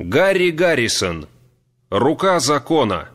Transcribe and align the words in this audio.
Гарри 0.00 0.50
Гаррисон. 0.50 1.26
Рука 1.90 2.38
закона. 2.38 3.08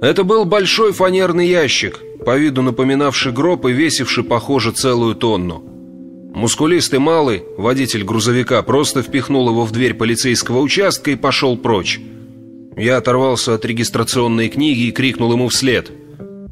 Это 0.00 0.24
был 0.24 0.44
большой 0.44 0.92
фанерный 0.92 1.46
ящик, 1.46 2.00
по 2.24 2.36
виду 2.36 2.62
напоминавший 2.62 3.30
гроб 3.30 3.66
и 3.66 3.72
весивший, 3.72 4.24
похоже, 4.24 4.72
целую 4.72 5.14
тонну. 5.14 5.62
Мускулистый 6.34 6.98
малый, 6.98 7.44
водитель 7.56 8.02
грузовика, 8.02 8.60
просто 8.62 9.00
впихнул 9.00 9.48
его 9.48 9.64
в 9.64 9.70
дверь 9.70 9.94
полицейского 9.94 10.58
участка 10.58 11.12
и 11.12 11.16
пошел 11.16 11.56
прочь. 11.56 12.00
Я 12.76 12.96
оторвался 12.96 13.54
от 13.54 13.64
регистрационной 13.64 14.48
книги 14.48 14.88
и 14.88 14.92
крикнул 14.92 15.30
ему 15.30 15.46
вслед. 15.50 15.92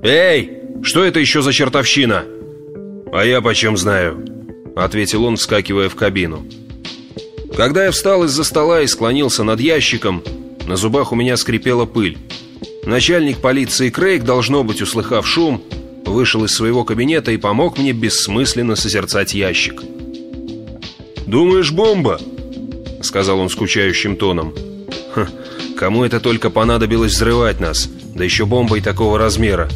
«Эй, 0.01 0.59
что 0.85 1.03
это 1.03 1.19
еще 1.19 1.43
за 1.43 1.53
чертовщина?» 1.53 2.25
«А 3.13 3.25
я 3.25 3.41
почем 3.41 3.77
знаю?»— 3.77 4.25
ответил 4.77 5.25
он, 5.25 5.39
вскакивая 5.39 5.89
в 5.89 5.97
кабину. 5.97 6.47
Когда 7.57 7.85
я 7.85 7.93
встал 7.93 8.25
из-за 8.25 8.43
стола 8.43 8.83
и 8.83 8.87
склонился 8.89 9.45
над 9.45 9.61
ящиком, 9.61 10.25
на 10.67 10.75
зубах 10.75 11.13
у 11.13 11.15
меня 11.15 11.37
скрипела 11.37 11.85
пыль. 11.85 12.19
Начальник 12.85 13.39
полиции 13.39 13.91
Крейг, 13.91 14.25
должно 14.25 14.65
быть, 14.65 14.83
услыхав 14.83 15.27
шум, 15.27 15.63
вышел 16.05 16.45
из 16.45 16.53
своего 16.53 16.85
кабинета 16.85 17.31
и 17.31 17.37
помог 17.37 17.79
мне 17.79 17.93
бессмысленно 17.93 18.75
созерцать 18.75 19.35
ящик. 19.35 19.83
«Думаешь, 21.27 21.71
бомба?»— 21.71 22.21
сказал 23.03 23.39
он 23.39 23.49
скучающим 23.49 24.17
тоном. 24.17 24.53
«Ха, 25.15 25.29
кому 25.79 26.05
это 26.05 26.19
только 26.19 26.51
понадобилось 26.51 27.13
взрывать 27.13 27.61
нас, 27.61 27.89
да 28.15 28.25
еще 28.25 28.47
бомбой 28.47 28.81
такого 28.81 29.17
размера? 29.17 29.69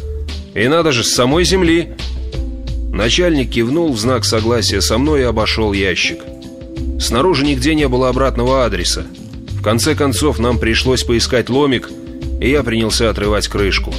И 0.53 0.67
надо 0.67 0.91
же, 0.91 1.03
с 1.05 1.13
самой 1.13 1.45
земли!» 1.45 1.95
Начальник 2.91 3.51
кивнул 3.51 3.93
в 3.93 3.99
знак 3.99 4.25
согласия 4.25 4.81
со 4.81 4.97
мной 4.97 5.21
и 5.21 5.23
обошел 5.23 5.71
ящик. 5.71 6.19
Снаружи 6.99 7.45
нигде 7.45 7.75
не 7.75 7.87
было 7.87 8.09
обратного 8.09 8.65
адреса. 8.65 9.05
В 9.59 9.61
конце 9.61 9.95
концов, 9.95 10.39
нам 10.39 10.59
пришлось 10.59 11.03
поискать 11.03 11.49
ломик, 11.49 11.89
и 12.39 12.49
я 12.49 12.63
принялся 12.63 13.09
отрывать 13.09 13.47
крышку. 13.47 13.93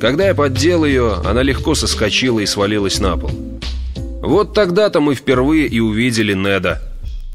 Когда 0.00 0.26
я 0.26 0.34
поддел 0.34 0.84
ее, 0.84 1.14
она 1.24 1.42
легко 1.42 1.74
соскочила 1.74 2.40
и 2.40 2.46
свалилась 2.46 3.00
на 3.00 3.16
пол. 3.16 3.30
Вот 4.20 4.54
тогда-то 4.54 5.00
мы 5.00 5.14
впервые 5.14 5.66
и 5.66 5.80
увидели 5.80 6.34
Неда. 6.34 6.82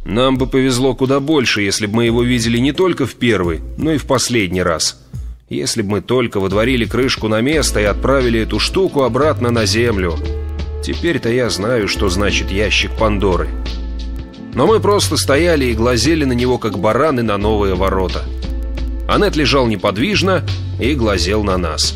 Нам 0.06 0.38
бы 0.38 0.48
повезло 0.48 0.94
куда 0.96 1.20
больше, 1.20 1.62
если 1.62 1.86
бы 1.86 1.98
мы 1.98 2.06
его 2.06 2.24
видели 2.24 2.58
не 2.58 2.72
только 2.72 3.06
в 3.06 3.16
первый, 3.16 3.62
но 3.78 3.94
и 3.94 3.98
в 3.98 4.06
последний 4.06 4.64
раз. 4.64 5.00
Если 5.50 5.82
бы 5.82 5.90
мы 5.90 6.02
только 6.02 6.40
водворили 6.40 6.86
крышку 6.86 7.28
на 7.28 7.42
место 7.42 7.80
и 7.80 7.84
отправили 7.84 8.42
эту 8.42 8.60
штуку 8.60 9.04
обратно 9.04 9.52
на 9.52 9.66
землю. 9.66 10.16
Теперь-то 10.84 11.30
я 11.30 11.50
знаю, 11.50 11.88
что 11.88 12.10
значит 12.10 12.52
ящик 12.52 12.92
Пандоры. 12.98 13.50
Но 14.54 14.68
мы 14.68 14.80
просто 14.80 15.18
стояли 15.18 15.66
и 15.66 15.74
глазели 15.74 16.26
на 16.26 16.34
него, 16.34 16.58
как 16.58 16.78
бараны 16.78 17.24
на 17.24 17.38
новые 17.38 17.76
ворота. 17.76 18.24
Аннет 19.08 19.36
лежал 19.36 19.68
неподвижно 19.68 20.44
и 20.80 20.94
глазел 20.94 21.44
на 21.44 21.58
нас. 21.58 21.96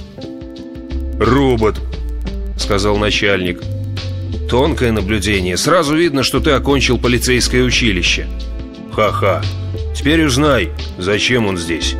«Робот»,— 1.19 1.75
сказал 2.57 2.97
начальник. 2.97 3.61
«Тонкое 4.49 4.91
наблюдение. 4.91 5.57
Сразу 5.57 5.95
видно, 5.95 6.23
что 6.23 6.39
ты 6.39 6.51
окончил 6.51 6.97
полицейское 6.97 7.63
училище». 7.63 8.27
«Ха-ха. 8.93 9.41
Теперь 9.95 10.25
узнай, 10.25 10.69
зачем 10.97 11.47
он 11.47 11.57
здесь». 11.57 11.95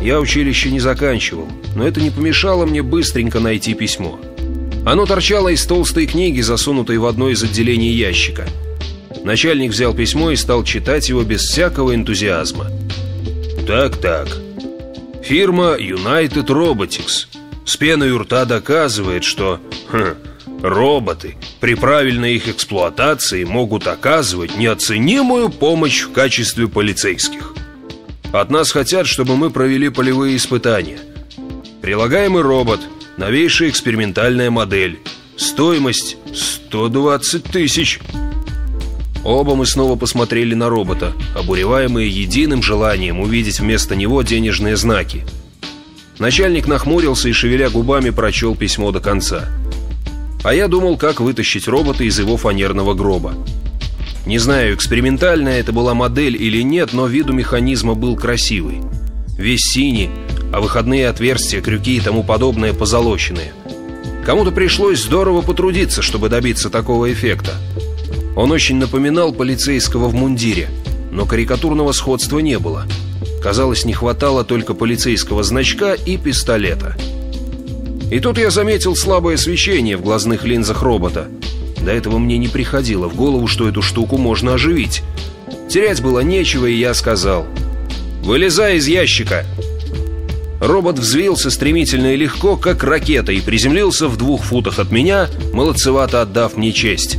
Я 0.00 0.20
училище 0.20 0.70
не 0.70 0.78
заканчивал, 0.78 1.48
но 1.74 1.86
это 1.86 2.00
не 2.00 2.10
помешало 2.10 2.66
мне 2.66 2.82
быстренько 2.82 3.40
найти 3.40 3.74
письмо. 3.74 4.20
Оно 4.84 5.06
торчало 5.06 5.48
из 5.48 5.64
толстой 5.66 6.06
книги, 6.06 6.40
засунутой 6.42 6.98
в 6.98 7.06
одно 7.06 7.28
из 7.30 7.42
отделений 7.42 7.92
ящика. 7.92 8.46
Начальник 9.26 9.72
взял 9.72 9.92
письмо 9.92 10.30
и 10.30 10.36
стал 10.36 10.62
читать 10.62 11.08
его 11.08 11.24
без 11.24 11.40
всякого 11.40 11.96
энтузиазма. 11.96 12.70
«Так-так. 13.66 14.28
Фирма 15.24 15.76
United 15.76 16.46
Robotics 16.46 17.26
с 17.64 17.76
пеной 17.76 18.12
у 18.12 18.20
рта 18.20 18.44
доказывает, 18.44 19.24
что 19.24 19.58
хм, 19.90 20.14
роботы 20.62 21.34
при 21.58 21.74
правильной 21.74 22.36
их 22.36 22.46
эксплуатации 22.46 23.42
могут 23.42 23.88
оказывать 23.88 24.56
неоценимую 24.56 25.48
помощь 25.48 26.02
в 26.02 26.12
качестве 26.12 26.68
полицейских. 26.68 27.52
От 28.32 28.50
нас 28.50 28.70
хотят, 28.70 29.08
чтобы 29.08 29.36
мы 29.36 29.50
провели 29.50 29.88
полевые 29.88 30.36
испытания. 30.36 31.00
Прилагаемый 31.82 32.42
робот, 32.42 32.78
новейшая 33.16 33.70
экспериментальная 33.70 34.52
модель. 34.52 35.00
Стоимость 35.36 36.16
120 36.32 37.42
тысяч. 37.42 37.98
Оба 39.26 39.56
мы 39.56 39.66
снова 39.66 39.96
посмотрели 39.96 40.54
на 40.54 40.68
робота, 40.68 41.12
обуреваемые 41.34 42.08
единым 42.08 42.62
желанием 42.62 43.18
увидеть 43.18 43.58
вместо 43.58 43.96
него 43.96 44.22
денежные 44.22 44.76
знаки. 44.76 45.26
Начальник 46.20 46.68
нахмурился 46.68 47.28
и, 47.28 47.32
шевеля 47.32 47.68
губами, 47.68 48.10
прочел 48.10 48.54
письмо 48.54 48.92
до 48.92 49.00
конца. 49.00 49.48
А 50.44 50.54
я 50.54 50.68
думал, 50.68 50.96
как 50.96 51.18
вытащить 51.18 51.66
робота 51.66 52.04
из 52.04 52.16
его 52.20 52.36
фанерного 52.36 52.94
гроба. 52.94 53.34
Не 54.26 54.38
знаю, 54.38 54.76
экспериментальная 54.76 55.58
это 55.58 55.72
была 55.72 55.92
модель 55.92 56.40
или 56.40 56.62
нет, 56.62 56.92
но 56.92 57.08
виду 57.08 57.32
механизма 57.32 57.94
был 57.94 58.14
красивый. 58.14 58.80
Весь 59.36 59.64
синий, 59.64 60.08
а 60.52 60.60
выходные 60.60 61.08
отверстия, 61.08 61.60
крюки 61.60 61.96
и 61.96 62.00
тому 62.00 62.22
подобное 62.22 62.72
позолоченные. 62.72 63.52
Кому-то 64.24 64.52
пришлось 64.52 65.02
здорово 65.02 65.42
потрудиться, 65.42 66.00
чтобы 66.00 66.28
добиться 66.28 66.70
такого 66.70 67.12
эффекта. 67.12 67.54
Он 68.36 68.52
очень 68.52 68.76
напоминал 68.76 69.32
полицейского 69.32 70.08
в 70.08 70.14
мундире, 70.14 70.68
но 71.10 71.24
карикатурного 71.24 71.92
сходства 71.92 72.38
не 72.38 72.58
было. 72.58 72.84
Казалось, 73.42 73.86
не 73.86 73.94
хватало 73.94 74.44
только 74.44 74.74
полицейского 74.74 75.42
значка 75.42 75.94
и 75.94 76.18
пистолета. 76.18 76.96
И 78.10 78.20
тут 78.20 78.36
я 78.36 78.50
заметил 78.50 78.94
слабое 78.94 79.38
свечение 79.38 79.96
в 79.96 80.02
глазных 80.02 80.44
линзах 80.44 80.82
робота. 80.82 81.28
До 81.80 81.90
этого 81.90 82.18
мне 82.18 82.36
не 82.36 82.48
приходило 82.48 83.08
в 83.08 83.16
голову, 83.16 83.46
что 83.46 83.68
эту 83.68 83.80
штуку 83.80 84.18
можно 84.18 84.54
оживить. 84.54 85.02
Терять 85.70 86.02
было 86.02 86.20
нечего, 86.20 86.66
и 86.66 86.76
я 86.76 86.92
сказал 86.92 87.46
«Вылезай 88.22 88.76
из 88.76 88.86
ящика!» 88.86 89.46
Робот 90.60 90.98
взвился 90.98 91.50
стремительно 91.50 92.12
и 92.12 92.16
легко, 92.16 92.56
как 92.56 92.84
ракета, 92.84 93.32
и 93.32 93.40
приземлился 93.40 94.08
в 94.08 94.16
двух 94.16 94.44
футах 94.44 94.78
от 94.78 94.90
меня, 94.90 95.28
молодцевато 95.52 96.22
отдав 96.22 96.56
мне 96.56 96.72
честь. 96.72 97.18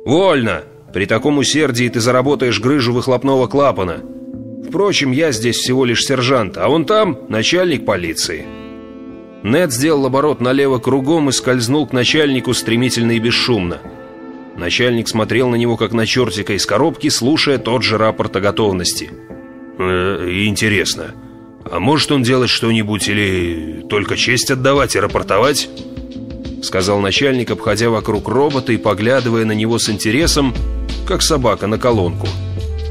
«Вольно! 0.04 0.62
При 0.92 1.06
таком 1.06 1.38
усердии 1.38 1.88
ты 1.88 2.00
заработаешь 2.00 2.60
грыжу 2.60 2.92
выхлопного 2.92 3.46
клапана. 3.46 4.02
Впрочем, 4.68 5.10
я 5.10 5.32
здесь 5.32 5.56
всего 5.56 5.84
лишь 5.84 6.04
сержант, 6.04 6.58
а 6.58 6.68
он 6.68 6.84
там 6.84 7.18
начальник 7.28 7.84
полиции». 7.84 8.46
Нед 9.42 9.72
сделал 9.72 10.06
оборот 10.06 10.40
налево 10.40 10.78
кругом 10.78 11.28
и 11.28 11.32
скользнул 11.32 11.86
к 11.86 11.92
начальнику 11.92 12.54
стремительно 12.54 13.12
и 13.12 13.18
бесшумно. 13.18 13.80
Начальник 14.56 15.08
смотрел 15.08 15.48
на 15.48 15.56
него, 15.56 15.76
как 15.76 15.92
на 15.92 16.06
чертика 16.06 16.52
из 16.52 16.64
коробки, 16.64 17.08
слушая 17.08 17.58
тот 17.58 17.82
же 17.82 17.98
рапорт 17.98 18.36
о 18.36 18.40
готовности. 18.40 19.10
«Э, 19.78 20.28
«Интересно, 20.46 21.14
а 21.68 21.80
может 21.80 22.12
он 22.12 22.22
делать 22.22 22.50
что-нибудь 22.50 23.08
или 23.08 23.84
только 23.88 24.16
честь 24.16 24.50
отдавать 24.50 24.94
и 24.94 25.00
рапортовать?» 25.00 25.68
Сказал 26.62 27.00
начальник, 27.00 27.50
обходя 27.50 27.90
вокруг 27.90 28.28
робота 28.28 28.72
и 28.72 28.78
поглядывая 28.78 29.44
на 29.44 29.52
него 29.52 29.78
с 29.78 29.90
интересом, 29.90 30.54
как 31.06 31.20
собака 31.22 31.66
на 31.66 31.78
колонку. 31.78 32.28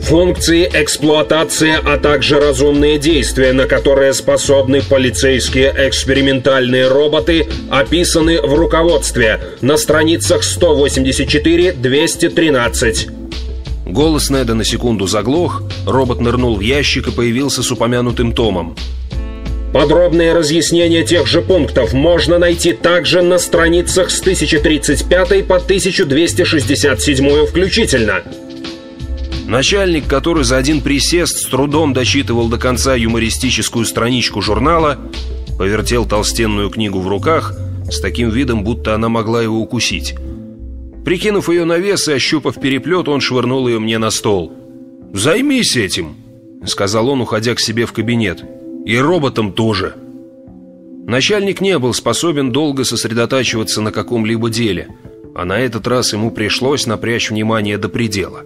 Функции 0.02 0.70
эксплуатации, 0.74 1.76
а 1.84 1.98
также 1.98 2.40
разумные 2.40 2.98
действия, 2.98 3.52
на 3.54 3.68
которые 3.68 4.14
способны 4.14 4.82
полицейские 4.82 5.72
экспериментальные 5.78 6.88
роботы, 6.88 7.46
описаны 7.70 8.42
в 8.42 8.56
руководстве 8.56 9.40
на 9.62 9.78
страницах 9.78 10.42
184-213. 10.42 13.12
Голос 13.86 14.32
Неда 14.32 14.56
на 14.56 14.64
секунду 14.64 15.06
заглох, 15.06 15.62
робот 15.86 16.20
нырнул 16.20 16.56
в 16.56 16.62
ящик 16.62 17.10
и 17.10 17.12
появился 17.12 17.62
с 17.62 17.72
упомянутым 17.72 18.34
томом. 18.34 18.76
Подробные 19.74 20.34
разъяснения 20.34 21.06
тех 21.06 21.28
же 21.28 21.42
пунктов 21.42 21.94
можно 21.94 22.38
найти 22.38 22.74
также 22.74 23.22
на 23.22 23.38
страницах 23.38 24.12
с 24.12 24.20
1035 24.20 25.48
по 25.48 25.56
1267 25.56 27.46
включительно. 27.46 28.24
Начальник, 29.48 30.08
который 30.08 30.44
за 30.44 30.58
один 30.58 30.82
присест 30.82 31.38
с 31.38 31.46
трудом 31.46 31.94
дочитывал 31.94 32.50
до 32.50 32.58
конца 32.58 32.96
юмористическую 32.96 33.86
страничку 33.86 34.42
журнала, 34.42 34.98
повертел 35.58 36.06
толстенную 36.06 36.70
книгу 36.70 37.00
в 37.00 37.08
руках 37.08 37.54
с 37.90 38.02
таким 38.02 38.30
видом, 38.30 38.66
будто 38.66 38.94
она 38.94 39.08
могла 39.08 39.42
его 39.42 39.58
укусить. 39.58 40.16
Прикинув 41.06 41.50
ее 41.50 41.64
на 41.64 41.78
вес 41.78 42.08
и 42.10 42.14
ощупав 42.14 42.60
переплет, 42.60 43.08
он 43.08 43.22
швырнул 43.22 43.68
ее 43.68 43.80
мне 43.80 43.98
на 43.98 44.10
стол. 44.12 44.52
«Займись 45.14 45.78
этим»,— 45.78 46.16
сказал 46.66 47.10
он, 47.10 47.22
уходя 47.22 47.56
к 47.56 47.60
себе 47.60 47.86
в 47.86 47.94
кабинет. 47.94 48.44
«И 48.86 48.98
роботом 48.98 49.54
тоже». 49.54 49.96
Начальник 51.08 51.62
не 51.62 51.78
был 51.80 51.94
способен 51.94 52.52
долго 52.52 52.84
сосредотачиваться 52.84 53.82
на 53.82 53.92
каком-либо 53.92 54.50
деле, 54.50 54.88
а 55.36 55.46
на 55.46 55.60
этот 55.60 55.88
раз 55.88 56.14
ему 56.14 56.32
пришлось 56.32 56.86
напрячь 56.86 57.30
внимание 57.30 57.78
до 57.78 57.90
предела. 57.90 58.42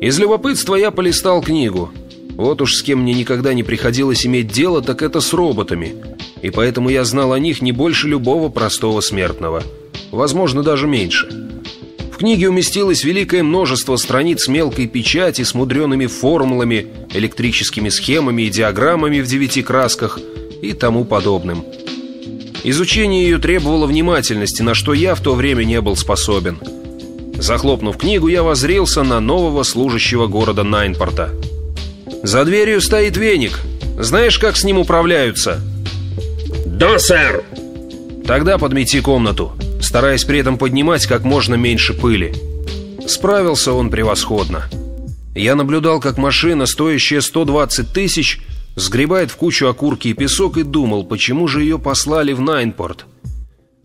Из 0.00 0.18
любопытства 0.18 0.76
я 0.76 0.90
полистал 0.90 1.42
книгу. 1.42 1.90
Вот 2.36 2.62
уж 2.62 2.76
с 2.76 2.82
кем 2.82 3.02
мне 3.02 3.12
никогда 3.12 3.54
не 3.54 3.62
приходилось 3.62 4.26
иметь 4.26 4.48
дело, 4.48 4.82
так 4.82 5.02
это 5.02 5.20
с 5.20 5.32
роботами, 5.32 5.94
и 6.40 6.50
поэтому 6.50 6.88
я 6.88 7.04
знал 7.04 7.32
о 7.32 7.38
них 7.38 7.60
не 7.60 7.72
больше 7.72 8.08
любого 8.08 8.48
простого 8.48 9.00
смертного— 9.00 9.62
возможно, 10.12 10.62
даже 10.62 10.86
меньше. 10.86 11.28
Книге 12.22 12.50
уместилось 12.50 13.02
великое 13.02 13.42
множество 13.42 13.96
страниц 13.96 14.46
мелкой 14.46 14.86
печати 14.86 15.42
с 15.42 15.54
мудреными 15.54 16.06
формулами, 16.06 16.86
электрическими 17.12 17.88
схемами 17.88 18.42
и 18.42 18.48
диаграммами 18.48 19.20
в 19.20 19.26
девяти 19.26 19.60
красках 19.60 20.20
и 20.62 20.72
тому 20.72 21.04
подобным. 21.04 21.64
Изучение 22.62 23.24
ее 23.24 23.38
требовало 23.38 23.88
внимательности, 23.88 24.62
на 24.62 24.74
что 24.74 24.94
я 24.94 25.16
в 25.16 25.20
то 25.20 25.34
время 25.34 25.64
не 25.64 25.80
был 25.80 25.96
способен. 25.96 26.60
Захлопнув 27.34 27.98
книгу, 27.98 28.28
я 28.28 28.44
возрился 28.44 29.02
на 29.02 29.18
нового 29.18 29.64
служащего 29.64 30.28
города 30.28 30.62
Найнпорта. 30.62 31.30
«За 32.22 32.44
дверью 32.44 32.80
стоит 32.82 33.16
веник. 33.16 33.58
Знаешь, 33.98 34.38
как 34.38 34.56
с 34.56 34.62
ним 34.62 34.78
управляются?» 34.78 35.60
«Да, 36.66 37.00
сэр!» 37.00 37.42
«Тогда 38.24 38.58
подмети 38.58 39.00
комнату 39.00 39.52
стараясь 39.92 40.24
при 40.24 40.38
этом 40.38 40.56
поднимать 40.56 41.04
как 41.04 41.22
можно 41.22 41.54
меньше 41.54 41.92
пыли. 41.92 42.32
Справился 43.06 43.74
он 43.74 43.90
превосходно. 43.90 44.64
Я 45.34 45.54
наблюдал, 45.54 46.00
как 46.00 46.16
машина, 46.16 46.64
стоящая 46.64 47.20
120 47.20 47.92
тысяч, 47.92 48.40
сгребает 48.74 49.30
в 49.30 49.36
кучу 49.36 49.66
окурки 49.66 50.08
и 50.08 50.14
песок 50.14 50.56
и 50.56 50.62
думал, 50.62 51.04
почему 51.04 51.46
же 51.46 51.60
ее 51.60 51.78
послали 51.78 52.32
в 52.32 52.40
Найнпорт. 52.40 53.04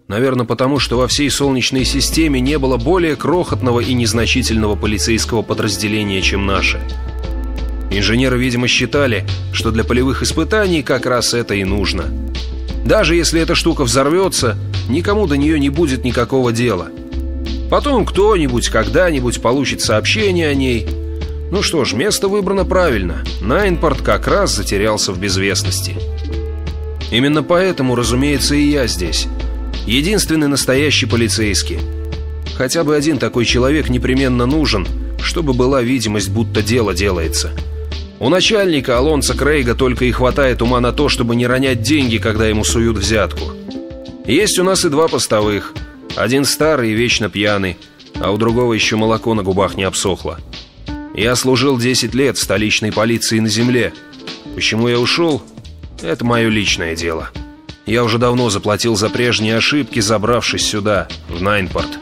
Наверное, 0.08 0.46
потому 0.46 0.80
что 0.80 0.98
во 0.98 1.10
всей 1.10 1.30
Солнечной 1.30 1.84
системе 1.84 2.40
не 2.40 2.58
было 2.58 2.78
более 2.78 3.18
крохотного 3.18 3.82
и 3.82 3.94
незначительного 3.94 4.78
полицейского 4.78 5.42
подразделения, 5.42 6.22
чем 6.22 6.46
наше. 6.46 6.80
Инженеры, 7.92 8.40
видимо, 8.40 8.70
считали, 8.70 9.26
что 9.52 9.72
для 9.72 9.84
полевых 9.84 10.24
испытаний 10.24 10.84
как 10.84 11.06
раз 11.06 11.34
это 11.34 11.54
и 11.54 11.66
нужно. 11.66 12.06
Даже 12.88 13.16
если 13.16 13.42
эта 13.42 13.54
штука 13.54 13.84
взорвется, 13.84 14.58
никому 14.88 15.28
до 15.28 15.36
нее 15.36 15.60
не 15.60 15.70
будет 15.70 16.06
никакого 16.06 16.54
дела. 16.54 16.88
Потом 17.70 18.06
кто-нибудь 18.06 18.70
когда-нибудь 18.70 19.42
получит 19.42 19.82
сообщение 19.82 20.48
о 20.48 20.54
ней. 20.54 20.88
Ну 21.52 21.62
что 21.62 21.84
ж, 21.84 21.92
место 21.92 22.30
выбрано 22.30 22.64
правильно. 22.64 23.26
Найнпорт 23.42 24.02
как 24.02 24.26
раз 24.28 24.56
затерялся 24.56 25.12
в 25.12 25.20
безвестности. 25.20 25.98
Именно 27.12 27.44
поэтому, 27.44 27.94
разумеется, 27.94 28.56
и 28.56 28.70
я 28.70 28.88
здесь. 28.88 29.28
Единственный 29.86 30.48
настоящий 30.48 31.08
полицейский. 31.08 31.80
Хотя 32.56 32.86
бы 32.86 32.96
один 32.96 33.18
такой 33.18 33.44
человек 33.44 33.90
непременно 33.90 34.46
нужен, 34.46 34.88
чтобы 35.22 35.52
была 35.52 35.82
видимость, 35.82 36.30
будто 36.30 36.62
дело 36.62 36.94
делается. 36.94 37.52
У 38.20 38.30
начальника 38.30 38.98
Алонса 38.98 39.38
Крейга 39.38 39.76
только 39.76 40.06
и 40.06 40.12
хватает 40.12 40.62
ума 40.62 40.80
на 40.80 40.92
то, 40.92 41.08
чтобы 41.08 41.36
не 41.36 41.46
ронять 41.46 41.84
деньги, 41.84 42.18
когда 42.18 42.48
ему 42.48 42.64
суют 42.64 42.98
взятку. 42.98 43.52
Есть 44.26 44.58
у 44.58 44.64
нас 44.64 44.84
и 44.86 44.90
два 44.90 45.08
постовых. 45.08 45.74
Один 46.16 46.44
старый 46.44 46.92
и 46.92 46.96
вечно 46.96 47.30
пьяный, 47.30 47.78
а 48.20 48.32
у 48.32 48.38
другого 48.38 48.74
еще 48.74 48.96
молоко 48.96 49.36
на 49.36 49.44
губах 49.44 49.76
не 49.76 49.84
обсохло. 49.84 50.40
Я 51.14 51.36
служил 51.36 51.78
10 51.78 52.16
лет 52.16 52.38
в 52.38 52.42
столичной 52.42 52.92
полиции 52.92 53.40
на 53.40 53.50
земле. 53.50 53.94
Почему 54.56 54.88
я 54.88 55.00
ушел? 55.00 55.44
Это 56.02 56.26
мое 56.26 56.50
личное 56.50 56.96
дело. 56.96 57.30
Я 57.86 58.04
уже 58.04 58.18
давно 58.18 58.50
заплатил 58.50 58.96
за 58.96 59.10
прежние 59.10 59.58
ошибки, 59.58 60.00
забравшись 60.00 60.68
сюда, 60.68 61.08
в 61.30 61.42
Найнпорт. 61.42 62.00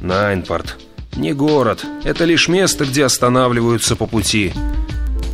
Найнпорт. 0.00 0.76
Не 1.16 1.32
город. 1.32 1.84
Это 2.04 2.24
лишь 2.24 2.48
место, 2.48 2.84
где 2.84 3.04
останавливаются 3.04 3.96
по 3.96 4.06
пути. 4.06 4.52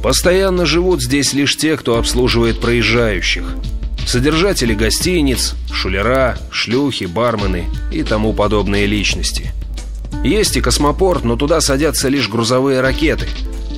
Постоянно 0.04 0.66
живут 0.66 1.02
здесь 1.02 1.32
лишь 1.32 1.56
те, 1.56 1.78
кто 1.78 1.96
обслуживает 1.96 2.60
проезжающих. 2.60 3.56
Содержатели 4.06 4.74
гостиниц, 4.74 5.54
шулера, 5.72 6.36
шлюхи, 6.50 7.06
бармены 7.06 7.64
и 7.90 8.02
тому 8.02 8.34
подобные 8.34 8.84
личности. 8.84 9.52
Есть 10.22 10.58
и 10.58 10.60
космопорт, 10.60 11.24
но 11.24 11.36
туда 11.36 11.62
садятся 11.62 12.10
лишь 12.10 12.28
грузовые 12.28 12.82
ракеты, 12.82 13.26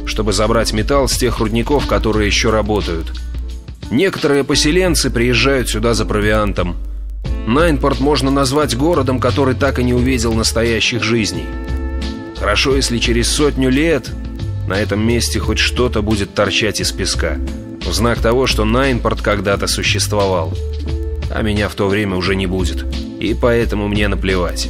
чтобы 0.04 0.32
забрать 0.32 0.72
металл 0.72 1.08
с 1.08 1.16
тех 1.16 1.38
рудников, 1.38 1.86
которые 1.86 2.26
еще 2.26 2.50
работают. 2.50 3.12
Некоторые 3.92 4.42
поселенцы 4.42 5.10
приезжают 5.10 5.68
сюда 5.68 5.94
за 5.94 6.06
провиантом. 6.06 6.74
Найнпорт 7.46 8.00
можно 8.00 8.32
назвать 8.32 8.76
городом, 8.76 9.20
который 9.20 9.54
так 9.54 9.78
и 9.78 9.84
не 9.84 9.94
увидел 9.94 10.34
настоящих 10.34 11.04
жизней. 11.04 11.46
Хорошо, 12.36 12.74
если 12.74 12.98
через 12.98 13.28
сотню 13.28 13.70
лет 13.70 14.10
на 14.66 14.74
этом 14.74 15.06
месте 15.06 15.38
хоть 15.38 15.58
что-то 15.58 16.02
будет 16.02 16.34
торчать 16.34 16.80
из 16.80 16.92
песка 16.92 17.38
в 17.86 17.92
знак 17.92 18.20
того, 18.20 18.46
что 18.46 18.64
Найнпорт 18.64 19.22
когда-то 19.22 19.66
существовал. 19.66 20.52
А 21.30 21.42
меня 21.42 21.68
в 21.68 21.74
то 21.74 21.86
время 21.86 22.16
уже 22.16 22.34
не 22.34 22.46
будет. 22.46 22.84
И 23.20 23.34
поэтому 23.34 23.88
мне 23.88 24.08
наплевать. 24.08 24.68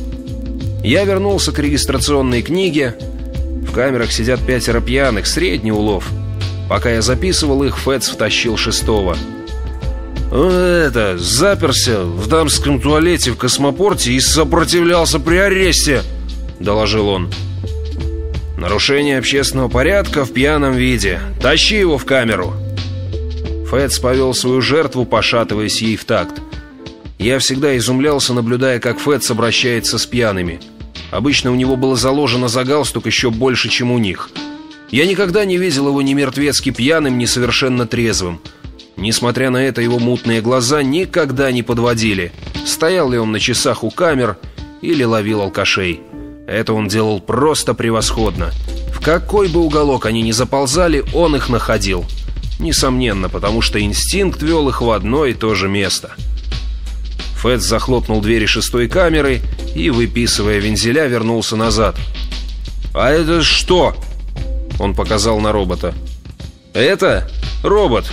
Я 0.84 1.04
вернулся 1.04 1.52
к 1.52 1.58
регистрационной 1.58 2.42
книге. 2.42 2.94
В 3.66 3.72
камерах 3.72 4.12
сидят 4.12 4.40
пятеро 4.46 4.80
пьяных, 4.80 5.26
средний 5.26 5.72
улов. 5.72 6.08
Пока 6.68 6.90
я 6.90 7.02
записывал 7.02 7.62
их, 7.64 7.78
Фэтс 7.78 8.08
втащил 8.08 8.56
шестого. 8.56 9.16
«Это, 10.30 11.16
заперся 11.18 12.02
в 12.02 12.26
дамском 12.26 12.80
туалете 12.80 13.30
в 13.30 13.36
космопорте 13.36 14.12
и 14.12 14.20
сопротивлялся 14.20 15.20
при 15.20 15.36
аресте»,— 15.36 16.02
доложил 16.60 17.08
он. 17.08 17.30
«Нарушение 18.56 19.18
общественного 19.18 19.68
порядка 19.68 20.24
в 20.24 20.32
пьяном 20.32 20.74
виде. 20.74 21.20
Тащи 21.40 21.76
его 21.76 21.98
в 21.98 22.04
камеру». 22.04 22.54
Фэтс 23.70 23.98
повел 23.98 24.32
свою 24.32 24.60
жертву, 24.60 25.04
пошатываясь 25.04 25.82
ей 25.82 25.96
в 25.96 26.04
такт. 26.04 26.40
Я 27.18 27.38
всегда 27.38 27.76
изумлялся, 27.76 28.32
наблюдая, 28.32 28.78
как 28.78 28.98
Фэтс 28.98 29.30
обращается 29.30 29.98
с 29.98 30.06
пьяными. 30.06 30.60
Обычно 31.10 31.50
у 31.50 31.54
него 31.54 31.76
было 31.76 31.96
заложено 31.96 32.48
за 32.48 32.64
галстук 32.64 33.06
еще 33.06 33.30
больше, 33.30 33.68
чем 33.68 33.90
у 33.90 33.98
них. 33.98 34.30
Я 34.90 35.06
никогда 35.06 35.44
не 35.44 35.58
видел 35.58 35.88
его 35.88 36.00
ни 36.02 36.14
мертвецки 36.14 36.70
пьяным, 36.70 37.18
ни 37.18 37.24
совершенно 37.24 37.86
трезвым. 37.86 38.40
Несмотря 38.96 39.50
на 39.50 39.58
это, 39.58 39.82
его 39.82 39.98
мутные 39.98 40.40
глаза 40.40 40.82
никогда 40.82 41.50
не 41.52 41.62
подводили. 41.62 42.32
Стоял 42.64 43.10
ли 43.10 43.18
он 43.18 43.32
на 43.32 43.40
часах 43.40 43.84
у 43.84 43.90
камер 43.90 44.38
или 44.80 45.04
ловил 45.04 45.42
алкашей. 45.42 46.00
Это 46.46 46.74
он 46.74 46.86
делал 46.86 47.20
просто 47.20 47.74
превосходно. 47.74 48.52
В 48.92 49.00
какой 49.00 49.48
бы 49.48 49.60
уголок 49.60 50.06
они 50.06 50.22
ни 50.22 50.30
заползали, 50.30 51.04
он 51.12 51.34
их 51.34 51.48
находил. 51.48 52.04
Несомненно, 52.60 53.28
потому 53.28 53.60
что 53.60 53.80
инстинкт 53.80 54.42
вел 54.42 54.68
их 54.68 54.80
в 54.80 54.90
одно 54.90 55.26
и 55.26 55.34
то 55.34 55.54
же 55.54 55.68
место. 55.68 56.12
Фэтс 57.36 57.64
захлопнул 57.64 58.20
двери 58.20 58.46
шестой 58.46 58.88
камеры 58.88 59.40
и, 59.74 59.90
выписывая 59.90 60.58
вензеля, 60.58 61.06
вернулся 61.06 61.56
назад. 61.56 61.96
«А 62.94 63.10
это 63.10 63.42
что?» 63.42 63.94
Он 64.78 64.94
показал 64.94 65.40
на 65.40 65.52
робота. 65.52 65.94
«Это 66.72 67.28
робот. 67.62 68.10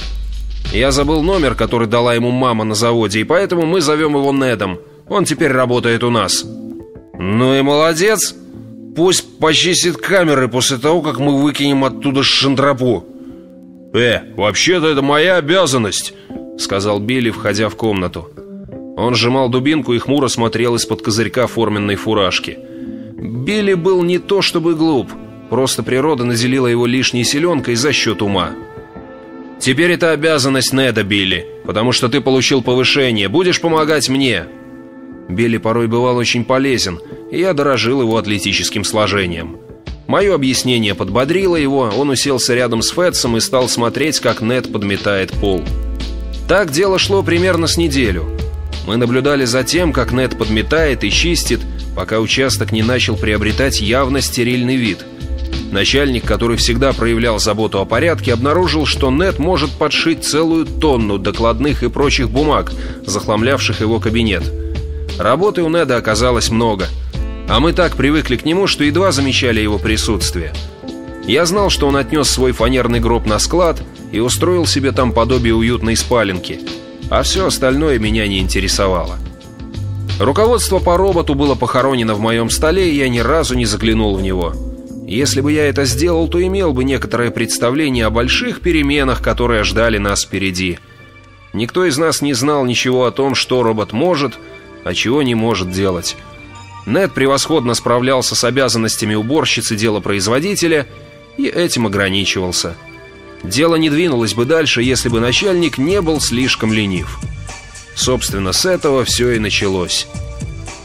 Я 0.74 0.92
забыл 0.92 1.22
номер, 1.22 1.56
который 1.56 1.88
дала 1.88 2.16
ему 2.16 2.32
мама 2.32 2.64
на 2.64 2.76
заводе, 2.76 3.22
и 3.22 3.24
поэтому 3.24 3.66
мы 3.66 3.80
зовем 3.80 4.16
его 4.16 4.34
Недом. 4.34 4.80
Он 5.08 5.24
теперь 5.24 5.52
работает 5.52 6.04
у 6.04 6.10
нас». 6.10 6.44
«Ну 7.14 7.56
и 7.56 7.62
молодец. 7.62 8.36
Пусть 8.96 9.40
почистит 9.40 9.98
камеры 9.98 10.48
после 10.48 10.78
того, 10.78 11.02
как 11.02 11.20
мы 11.20 11.42
выкинем 11.42 11.84
оттуда 11.84 12.24
шандрапу». 12.24 13.06
«Э, 13.94 14.34
вообще-то 14.36 14.88
это 14.88 15.02
моя 15.02 15.38
обязанность»,— 15.38 16.14
сказал 16.58 17.00
Билли, 17.00 17.30
входя 17.30 17.70
в 17.70 17.76
комнату. 17.76 18.30
Он 18.98 19.16
сжимал 19.16 19.50
дубинку 19.50 19.94
и 19.94 20.00
хмуро 20.00 20.28
смотрел 20.28 20.76
из-под 20.76 21.02
козырька 21.02 21.48
форменной 21.48 21.96
фуражки. 21.96 22.58
Билли 23.18 23.76
был 23.76 24.04
не 24.04 24.18
то 24.18 24.42
чтобы 24.42 24.76
глуп, 24.76 25.12
просто 25.50 25.84
природа 25.84 26.24
наделила 26.26 26.68
его 26.68 26.86
лишней 26.86 27.24
силенкой 27.24 27.76
за 27.76 27.94
счет 27.94 28.22
ума. 28.22 28.52
«Теперь 29.60 29.92
это 29.92 30.12
обязанность 30.12 30.74
Неда, 30.74 31.04
Билли, 31.04 31.46
потому 31.66 31.92
что 31.92 32.10
ты 32.10 32.22
получил 32.22 32.64
повышение. 32.64 33.30
Будешь 33.30 33.62
помогать 33.62 34.10
мне». 34.10 34.46
Билли 35.30 35.58
порой 35.58 35.88
бывал 35.88 36.18
очень 36.18 36.46
полезен, 36.46 37.00
и 37.32 37.40
я 37.40 37.54
дорожил 37.54 38.02
его 38.02 38.18
атлетическим 38.18 38.84
сложением. 38.84 39.58
Мое 40.08 40.36
объяснение 40.36 40.96
подбодрило 40.96 41.56
его, 41.56 41.92
он 41.96 42.10
уселся 42.10 42.54
рядом 42.54 42.82
с 42.82 42.90
Фетсом 42.90 43.38
и 43.38 43.40
стал 43.40 43.70
смотреть, 43.70 44.20
как 44.20 44.42
Нед 44.42 44.72
подметает 44.72 45.32
пол. 45.32 45.64
Так 46.48 46.72
дело 46.72 47.00
шло 47.00 47.24
примерно 47.24 47.68
с 47.68 47.78
неделю. 47.78 48.26
Мы 48.86 48.98
наблюдали 48.98 49.46
за 49.46 49.64
тем, 49.64 49.94
как 49.94 50.12
Нед 50.12 50.38
подметает 50.38 51.04
и 51.06 51.10
чистит, 51.10 51.62
пока 51.96 52.20
участок 52.20 52.74
не 52.74 52.84
начал 52.84 53.16
приобретать 53.16 53.80
явно 53.80 54.20
стерильный 54.20 54.76
вид. 54.76 55.06
Начальник, 55.72 56.26
который 56.26 56.58
всегда 56.58 56.92
проявлял 56.94 57.40
заботу 57.40 57.80
о 57.80 57.86
порядке, 57.86 58.34
обнаружил, 58.34 58.86
что 58.86 59.10
Нед 59.10 59.40
может 59.40 59.72
подшить 59.72 60.24
целую 60.26 60.66
тонну 60.66 61.18
докладных 61.18 61.82
и 61.82 61.90
прочих 61.90 62.30
бумаг, 62.30 62.72
захламлявших 63.06 63.80
его 63.82 64.00
кабинет. 64.00 64.44
Работы 65.18 65.62
у 65.62 65.70
Неда 65.70 65.98
оказалось 65.98 66.50
много, 66.50 66.88
а 67.48 67.60
мы 67.60 67.74
так 67.74 67.96
привыкли 67.96 68.36
к 68.36 68.46
нему, 68.46 68.68
что 68.68 68.84
едва 68.84 69.12
замечали 69.12 69.62
его 69.62 69.78
присутствие. 69.78 70.54
Я 71.26 71.46
знал, 71.46 71.70
что 71.70 71.88
он 71.88 71.96
отнес 71.96 72.30
свой 72.30 72.52
фанерный 72.52 73.00
гроб 73.00 73.26
на 73.26 73.40
склад 73.40 73.82
и 74.12 74.20
устроил 74.20 74.66
себе 74.66 74.92
там 74.92 75.12
подобие 75.12 75.56
уютной 75.56 75.96
спаленки– 75.96 76.60
а 77.10 77.22
все 77.22 77.46
остальное 77.46 78.00
меня 78.00 78.28
не 78.28 78.40
интересовало. 78.40 79.18
Руководство 80.20 80.80
по 80.80 80.98
роботу 80.98 81.36
было 81.36 81.54
похоронено 81.54 82.16
в 82.16 82.20
моем 82.20 82.50
столе, 82.50 82.92
и 82.92 82.96
я 82.96 83.08
ни 83.08 83.20
разу 83.20 83.56
не 83.56 83.66
заглянул 83.66 84.16
в 84.16 84.22
него. 84.24 84.54
Если 85.06 85.42
бы 85.42 85.52
я 85.52 85.68
это 85.68 85.86
сделал, 85.86 86.28
то 86.28 86.42
имел 86.42 86.74
бы 86.74 86.84
некоторое 86.84 87.30
представление 87.30 88.08
о 88.08 88.10
больших 88.10 88.62
переменах, 88.62 89.22
которые 89.22 89.64
ждали 89.64 90.00
нас 90.00 90.24
впереди. 90.24 90.80
Никто 91.54 91.86
из 91.86 92.00
нас 92.00 92.22
не 92.22 92.34
знал 92.34 92.66
ничего 92.66 93.06
о 93.06 93.12
том, 93.12 93.36
что 93.36 93.62
робот 93.62 93.92
может, 93.92 94.34
а 94.84 94.94
чего 94.94 95.22
не 95.24 95.36
может 95.36 95.72
делать. 95.72 96.16
Нед 96.86 97.14
превосходно 97.14 97.74
справлялся 97.74 98.36
с 98.36 98.44
обязанностями 98.44 99.16
уборщицы 99.16 99.76
делопроизводителя 99.76 100.88
и 101.38 101.48
этим 101.48 101.88
ограничивался– 101.88 102.76
Дело 103.44 103.76
не 103.76 103.90
двинулось 103.90 104.34
бы 104.34 104.46
дальше, 104.46 104.82
если 104.82 105.10
бы 105.10 105.20
начальник 105.20 105.78
не 105.78 106.02
был 106.02 106.22
слишком 106.22 106.72
ленив. 106.72 107.20
Собственно, 107.94 108.54
с 108.54 108.66
этого 108.66 109.04
все 109.04 109.32
и 109.32 109.40
началось. 109.40 110.08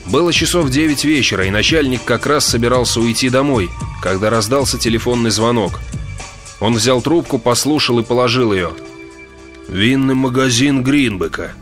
Было 0.06 0.32
часов 0.32 0.70
девять 0.70 1.04
вечера, 1.04 1.46
и 1.46 1.50
начальник 1.50 2.02
как 2.04 2.26
раз 2.26 2.46
собирался 2.46 3.00
уйти 3.00 3.30
домой, 3.30 3.70
когда 4.02 4.28
раздался 4.28 4.78
телефонный 4.78 5.30
звонок. 5.30 5.78
Он 6.60 6.74
взял 6.74 7.00
трубку, 7.00 7.38
послушал 7.38 8.00
и 8.00 8.04
положил 8.04 8.52
ее. 8.52 8.72
«Винный 9.68 10.14
магазин 10.14 10.82
Гринбека. 10.82 11.52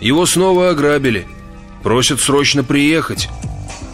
Его 0.00 0.26
снова 0.26 0.70
ограбили. 0.70 1.26
Просят 1.82 2.20
срочно 2.20 2.64
приехать». 2.64 3.28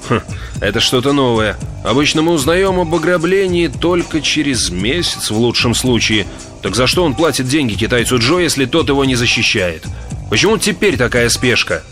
Хм, 0.08 0.20
это 0.60 0.80
что-то 0.80 1.12
новое. 1.12 1.56
Обычно 1.84 2.22
мы 2.22 2.32
узнаем 2.32 2.80
об 2.80 2.94
ограблении 2.94 3.68
только 3.68 4.20
через 4.20 4.70
месяц, 4.70 5.30
в 5.30 5.36
лучшем 5.36 5.74
случае. 5.74 6.26
Так 6.62 6.74
за 6.74 6.86
что 6.86 7.04
он 7.04 7.14
платит 7.14 7.46
деньги 7.46 7.74
китайцу 7.74 8.18
Джо, 8.18 8.38
если 8.38 8.64
тот 8.64 8.88
его 8.88 9.04
не 9.04 9.14
защищает? 9.14 9.84
Почему 10.30 10.58
теперь 10.58 10.96
такая 10.96 11.28
спешка? 11.28 11.82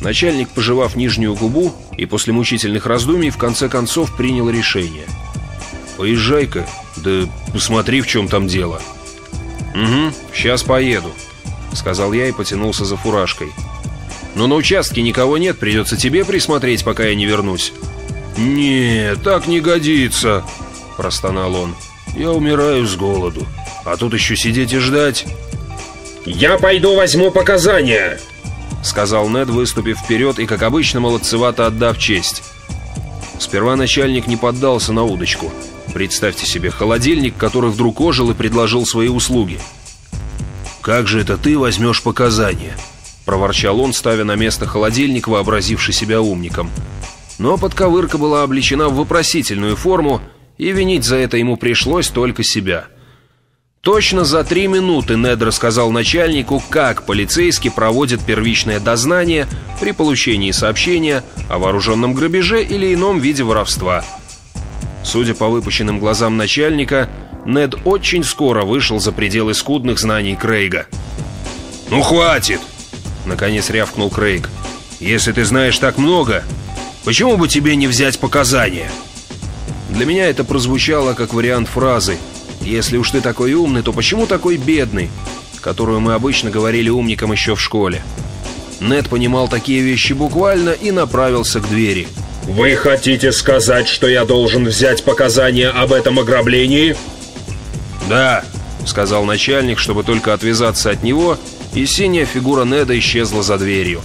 Начальник, 0.00 0.48
пожевав 0.48 0.96
нижнюю 0.96 1.34
губу 1.34 1.72
и 1.96 2.06
после 2.06 2.32
мучительных 2.32 2.86
раздумий, 2.86 3.30
в 3.30 3.38
конце 3.38 3.68
концов 3.68 4.16
принял 4.16 4.50
решение. 4.50 5.06
«Поезжай-ка, 5.96 6.66
да 6.96 7.28
посмотри, 7.52 8.00
в 8.00 8.08
чем 8.08 8.26
там 8.26 8.48
дело». 8.48 8.82
«Угу, 9.74 10.12
сейчас 10.34 10.64
поеду»,— 10.64 11.12
сказал 11.72 12.12
я 12.12 12.26
и 12.26 12.32
потянулся 12.32 12.84
за 12.84 12.96
фуражкой. 12.96 13.52
«Но 14.34 14.46
на 14.46 14.54
участке 14.54 15.02
никого 15.02 15.38
нет, 15.38 15.58
придется 15.58 15.96
тебе 15.96 16.24
присмотреть, 16.24 16.84
пока 16.84 17.04
я 17.04 17.14
не 17.14 17.26
вернусь». 17.26 17.72
«Не, 18.38 19.14
так 19.22 19.46
не 19.46 19.60
годится»,— 19.60 20.42
простонал 20.96 21.54
он. 21.54 21.74
Я 22.16 22.30
умираю 22.32 22.86
с 22.86 22.96
голоду. 22.96 23.46
А 23.84 23.96
тут 23.96 24.14
еще 24.14 24.36
сидеть 24.36 24.72
и 24.72 24.78
ждать. 24.78 25.26
«Я 26.24 26.58
пойду 26.58 26.94
возьму 26.94 27.30
показания!» 27.30 28.20
Сказал 28.82 29.28
Нед, 29.28 29.48
выступив 29.48 29.98
вперед 29.98 30.38
и, 30.38 30.46
как 30.46 30.62
обычно, 30.62 31.00
молодцевато 31.00 31.66
отдав 31.66 31.98
честь. 31.98 32.42
Сперва 33.38 33.76
начальник 33.76 34.26
не 34.26 34.36
поддался 34.36 34.92
на 34.92 35.04
удочку. 35.04 35.52
Представьте 35.94 36.46
себе 36.46 36.70
холодильник, 36.70 37.36
который 37.36 37.70
вдруг 37.70 38.00
ожил 38.00 38.30
и 38.30 38.34
предложил 38.34 38.86
свои 38.86 39.08
услуги. 39.08 39.58
«Как 40.80 41.06
же 41.06 41.20
это 41.20 41.36
ты 41.36 41.58
возьмешь 41.58 42.02
показания?» 42.02 42.76
Проворчал 43.24 43.80
он, 43.80 43.92
ставя 43.92 44.24
на 44.24 44.36
место 44.36 44.66
холодильник, 44.66 45.28
вообразивший 45.28 45.94
себя 45.94 46.20
умником. 46.20 46.70
Но 47.38 47.56
подковырка 47.56 48.18
была 48.18 48.42
облечена 48.42 48.88
в 48.88 48.96
вопросительную 48.96 49.76
форму, 49.76 50.20
и 50.58 50.70
винить 50.72 51.04
за 51.04 51.16
это 51.16 51.36
ему 51.36 51.56
пришлось 51.56 52.08
только 52.08 52.42
себя. 52.42 52.86
Точно 53.82 54.24
за 54.24 54.44
три 54.44 54.68
минуты 54.68 55.16
Нед 55.16 55.42
рассказал 55.42 55.90
начальнику, 55.90 56.62
как 56.70 57.04
полицейский 57.04 57.68
проводит 57.68 58.24
первичное 58.24 58.78
дознание 58.78 59.48
при 59.80 59.90
получении 59.90 60.52
сообщения 60.52 61.24
о 61.48 61.58
вооруженном 61.58 62.14
грабеже 62.14 62.62
или 62.62 62.94
ином 62.94 63.18
виде 63.18 63.42
воровства. 63.42 64.04
Судя 65.02 65.34
по 65.34 65.48
выпущенным 65.48 65.98
глазам 65.98 66.36
начальника, 66.36 67.08
Нед 67.44 67.74
очень 67.84 68.22
скоро 68.22 68.64
вышел 68.64 69.00
за 69.00 69.10
пределы 69.10 69.52
скудных 69.52 69.98
знаний 69.98 70.36
Крейга. 70.36 70.86
«Ну 71.90 72.02
хватит!»— 72.02 72.60
наконец 73.26 73.70
рявкнул 73.70 74.10
Крейг. 74.10 74.48
«Если 75.00 75.32
ты 75.32 75.44
знаешь 75.44 75.78
так 75.78 75.98
много, 75.98 76.44
почему 77.04 77.36
бы 77.36 77.48
тебе 77.48 77.76
не 77.76 77.86
взять 77.86 78.18
показания?» 78.18 78.90
Для 79.90 80.06
меня 80.06 80.26
это 80.26 80.44
прозвучало 80.44 81.14
как 81.14 81.34
вариант 81.34 81.68
фразы 81.68 82.16
«Если 82.62 82.96
уж 82.96 83.10
ты 83.10 83.20
такой 83.20 83.54
умный, 83.54 83.82
то 83.82 83.92
почему 83.92 84.26
такой 84.26 84.56
бедный?» 84.56 85.10
которую 85.62 86.00
мы 86.00 86.12
обычно 86.12 86.50
говорили 86.50 86.90
умникам 86.90 87.32
еще 87.32 87.54
в 87.54 87.60
школе. 87.60 88.02
Нед 88.80 89.08
понимал 89.08 89.48
такие 89.48 89.80
вещи 89.80 90.12
буквально 90.12 90.70
и 90.70 90.90
направился 90.90 91.60
к 91.60 91.68
двери. 91.68 92.08
«Вы 92.42 92.74
хотите 92.74 93.30
сказать, 93.30 93.86
что 93.86 94.08
я 94.08 94.24
должен 94.24 94.64
взять 94.64 95.04
показания 95.04 95.68
об 95.68 95.92
этом 95.92 96.18
ограблении?» 96.18 96.96
«Да»,— 98.08 98.44
сказал 98.84 99.24
начальник, 99.24 99.78
чтобы 99.78 100.02
только 100.02 100.34
отвязаться 100.34 100.90
от 100.90 101.04
него, 101.04 101.38
и 101.74 101.86
синяя 101.86 102.26
фигура 102.26 102.64
Неда 102.64 102.98
исчезла 102.98 103.42
за 103.42 103.58
дверью. 103.58 104.00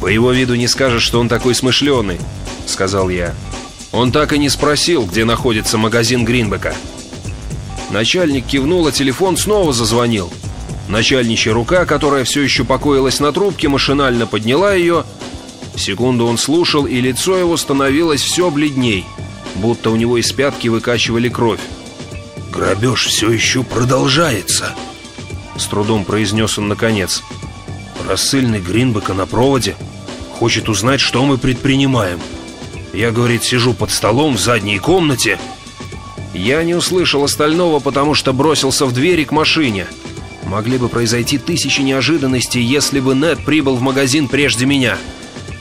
«По 0.00 0.06
его 0.06 0.32
виду 0.32 0.54
не 0.54 0.68
скажешь, 0.68 1.02
что 1.02 1.20
он 1.20 1.28
такой 1.28 1.54
смышленый»,— 1.54 2.18
сказал 2.66 3.08
я. 3.08 3.34
Он 3.92 4.10
так 4.10 4.32
и 4.32 4.38
не 4.38 4.48
спросил, 4.48 5.04
где 5.04 5.24
находится 5.24 5.78
магазин 5.78 6.24
Гринбека. 6.24 6.74
Начальник 7.90 8.46
кивнул, 8.46 8.86
а 8.86 8.92
телефон 8.92 9.36
снова 9.36 9.72
зазвонил. 9.72 10.32
Начальничья 10.88 11.52
рука, 11.52 11.84
которая 11.84 12.24
все 12.24 12.40
еще 12.42 12.64
покоилась 12.64 13.20
на 13.20 13.32
трубке, 13.32 13.68
машинально 13.68 14.26
подняла 14.26 14.74
ее. 14.74 15.04
Секунду 15.76 16.26
он 16.26 16.38
слушал, 16.38 16.86
и 16.86 17.00
лицо 17.00 17.36
его 17.36 17.56
становилось 17.56 18.22
все 18.22 18.50
бледней, 18.50 19.04
будто 19.56 19.90
у 19.90 19.96
него 19.96 20.18
из 20.18 20.32
пятки 20.32 20.68
выкачивали 20.68 21.28
кровь. 21.28 21.60
«Грабеж 22.50 23.06
все 23.06 23.30
еще 23.30 23.62
продолжается»,— 23.62 24.74
с 25.56 25.66
трудом 25.66 26.04
произнес 26.04 26.58
он 26.58 26.68
наконец. 26.68 27.22
«Рассыльный 28.08 28.60
Гринбека 28.60 29.14
на 29.14 29.26
проводе 29.26 29.76
хочет 30.38 30.68
узнать, 30.68 31.00
что 31.00 31.24
мы 31.24 31.38
предпринимаем». 31.38 32.20
Я, 32.92 33.10
говорит, 33.10 33.42
сижу 33.42 33.72
под 33.72 33.90
столом 33.90 34.36
в 34.36 34.40
задней 34.40 34.78
комнате. 34.78 35.38
Я 36.34 36.62
не 36.62 36.74
услышал 36.74 37.24
остального, 37.24 37.78
потому 37.80 38.14
что 38.14 38.32
бросился 38.32 38.84
в 38.84 38.92
двери 38.92 39.24
к 39.24 39.32
машине. 39.32 39.86
Могли 40.44 40.76
бы 40.76 40.88
произойти 40.88 41.38
тысячи 41.38 41.80
неожиданностей, 41.80 42.60
если 42.60 43.00
бы 43.00 43.14
Нед 43.14 43.44
прибыл 43.44 43.76
в 43.76 43.80
магазин 43.80 44.28
прежде 44.28 44.66
меня. 44.66 44.98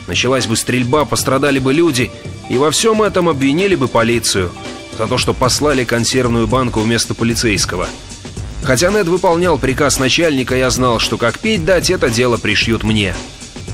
Началась 0.08 0.46
бы 0.46 0.58
стрельба, 0.58 1.06
пострадали 1.06 1.60
бы 1.60 1.74
люди, 1.74 2.12
и 2.50 2.58
во 2.58 2.72
всем 2.72 3.02
этом 3.02 3.30
обвинили 3.30 3.76
бы 3.76 3.88
полицию 3.88 4.52
за 4.98 5.08
то, 5.08 5.18
что 5.18 5.34
послали 5.34 5.86
консервную 5.86 6.48
банку 6.48 6.82
вместо 6.82 7.14
полицейского. 7.14 7.88
Хотя 8.64 8.92
Нед 8.92 9.08
выполнял 9.08 9.58
приказ 9.58 10.00
начальника, 10.00 10.56
я 10.56 10.70
знал, 10.70 11.00
что 11.00 11.18
как 11.18 11.40
пить 11.40 11.66
дать, 11.66 11.90
это 11.90 12.10
дело 12.10 12.38
пришьют 12.38 12.84
мне. 12.84 13.16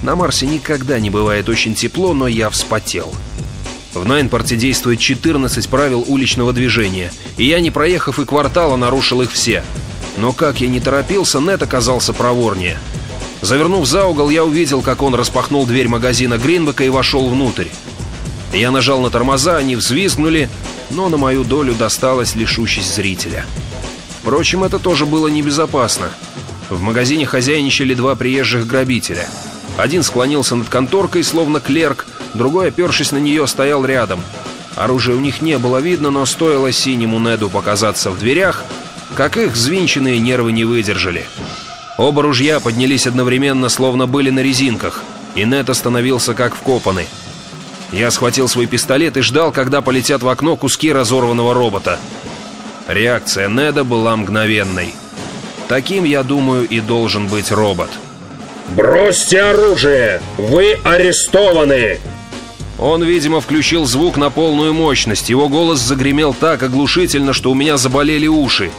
На 0.01 0.15
Марсе 0.15 0.45
никогда 0.45 0.99
не 0.99 1.09
бывает 1.09 1.49
очень 1.49 1.75
тепло, 1.75 2.13
но 2.13 2.27
я 2.27 2.49
вспотел. 2.49 3.13
В 3.93 4.05
Найнпорте 4.05 4.55
действует 4.55 4.99
14 4.99 5.67
правил 5.69 6.05
уличного 6.07 6.53
движения, 6.53 7.11
и 7.35 7.45
я, 7.45 7.59
не 7.59 7.71
проехав 7.71 8.19
и 8.19 8.25
квартала, 8.25 8.75
нарушил 8.75 9.21
их 9.21 9.31
все. 9.31 9.63
Но 10.17 10.33
как 10.33 10.61
я 10.61 10.67
не 10.67 10.79
торопился, 10.79 11.39
Нет 11.39 11.61
оказался 11.61 12.13
проворнее. 12.13 12.77
Завернув 13.41 13.85
за 13.85 14.05
угол, 14.05 14.29
я 14.29 14.43
увидел, 14.43 14.81
как 14.81 15.01
он 15.01 15.15
распахнул 15.15 15.65
дверь 15.65 15.87
магазина 15.87 16.37
Гринбека 16.37 16.83
и 16.83 16.89
вошел 16.89 17.27
внутрь. 17.29 17.67
Я 18.53 18.71
нажал 18.71 19.01
на 19.01 19.09
тормоза, 19.09 19.57
они 19.57 19.75
взвизгнули, 19.75 20.49
но 20.89 21.09
на 21.09 21.17
мою 21.17 21.43
долю 21.43 21.73
досталась 21.73 22.35
лишь 22.35 22.57
зрителя. 22.57 23.45
Впрочем, 24.27 24.65
это 24.65 24.77
тоже 24.77 25.05
было 25.05 25.29
небезопасно. 25.29 26.09
В 26.69 26.81
магазине 26.81 27.25
хозяйничали 27.25 27.93
два 27.93 28.13
приезжих 28.13 28.67
грабителя. 28.67 29.25
Один 29.77 30.03
склонился 30.03 30.57
над 30.57 30.67
конторкой, 30.67 31.23
словно 31.23 31.61
клерк, 31.61 32.05
другой, 32.33 32.67
опершись 32.67 33.13
на 33.13 33.19
нее, 33.19 33.47
стоял 33.47 33.85
рядом. 33.85 34.21
Оружия 34.75 35.15
у 35.15 35.19
них 35.21 35.41
не 35.41 35.57
было 35.57 35.77
видно, 35.77 36.11
но 36.11 36.25
стоило 36.25 36.73
синему 36.73 37.19
Неду 37.19 37.49
показаться 37.49 38.11
в 38.11 38.19
дверях, 38.19 38.65
как 39.15 39.37
их 39.37 39.53
взвинченные 39.53 40.19
нервы 40.19 40.51
не 40.51 40.65
выдержали. 40.65 41.25
Оба 41.97 42.21
ружья 42.21 42.59
поднялись 42.59 43.07
одновременно, 43.07 43.69
словно 43.69 44.07
были 44.07 44.29
на 44.29 44.41
резинках, 44.41 45.05
и 45.35 45.45
Нед 45.45 45.69
остановился 45.69 46.33
как 46.33 46.53
вкопанный. 46.53 47.07
Я 47.93 48.11
схватил 48.11 48.49
свой 48.49 48.65
пистолет 48.65 49.15
и 49.15 49.21
ждал, 49.21 49.53
когда 49.53 49.81
полетят 49.81 50.21
в 50.21 50.27
окно 50.27 50.57
куски 50.57 50.91
разорванного 50.91 51.53
робота. 51.53 51.97
Реакция 52.87 53.49
Неда 53.49 53.83
была 53.83 54.15
мгновенной. 54.15 54.93
Таким, 55.67 56.05
я 56.05 56.23
думаю, 56.23 56.67
и 56.67 56.79
должен 56.79 57.27
быть 57.27 57.51
робот. 57.51 57.89
«Бросьте 58.75 59.41
оружие! 59.41 60.21
Вы 60.37 60.77
арестованы!» 60.83 61.99
Он, 62.79 63.03
видимо, 63.03 63.41
включил 63.41 63.85
звук 63.85 64.17
на 64.17 64.29
полную 64.29 64.73
мощность. 64.73 65.29
Его 65.29 65.49
голос 65.49 65.79
загремел 65.79 66.33
так 66.33 66.63
оглушительно, 66.63 67.33
что 67.33 67.51
у 67.51 67.55
меня 67.55 67.77
заболели 67.77 68.27
уши. 68.27 68.71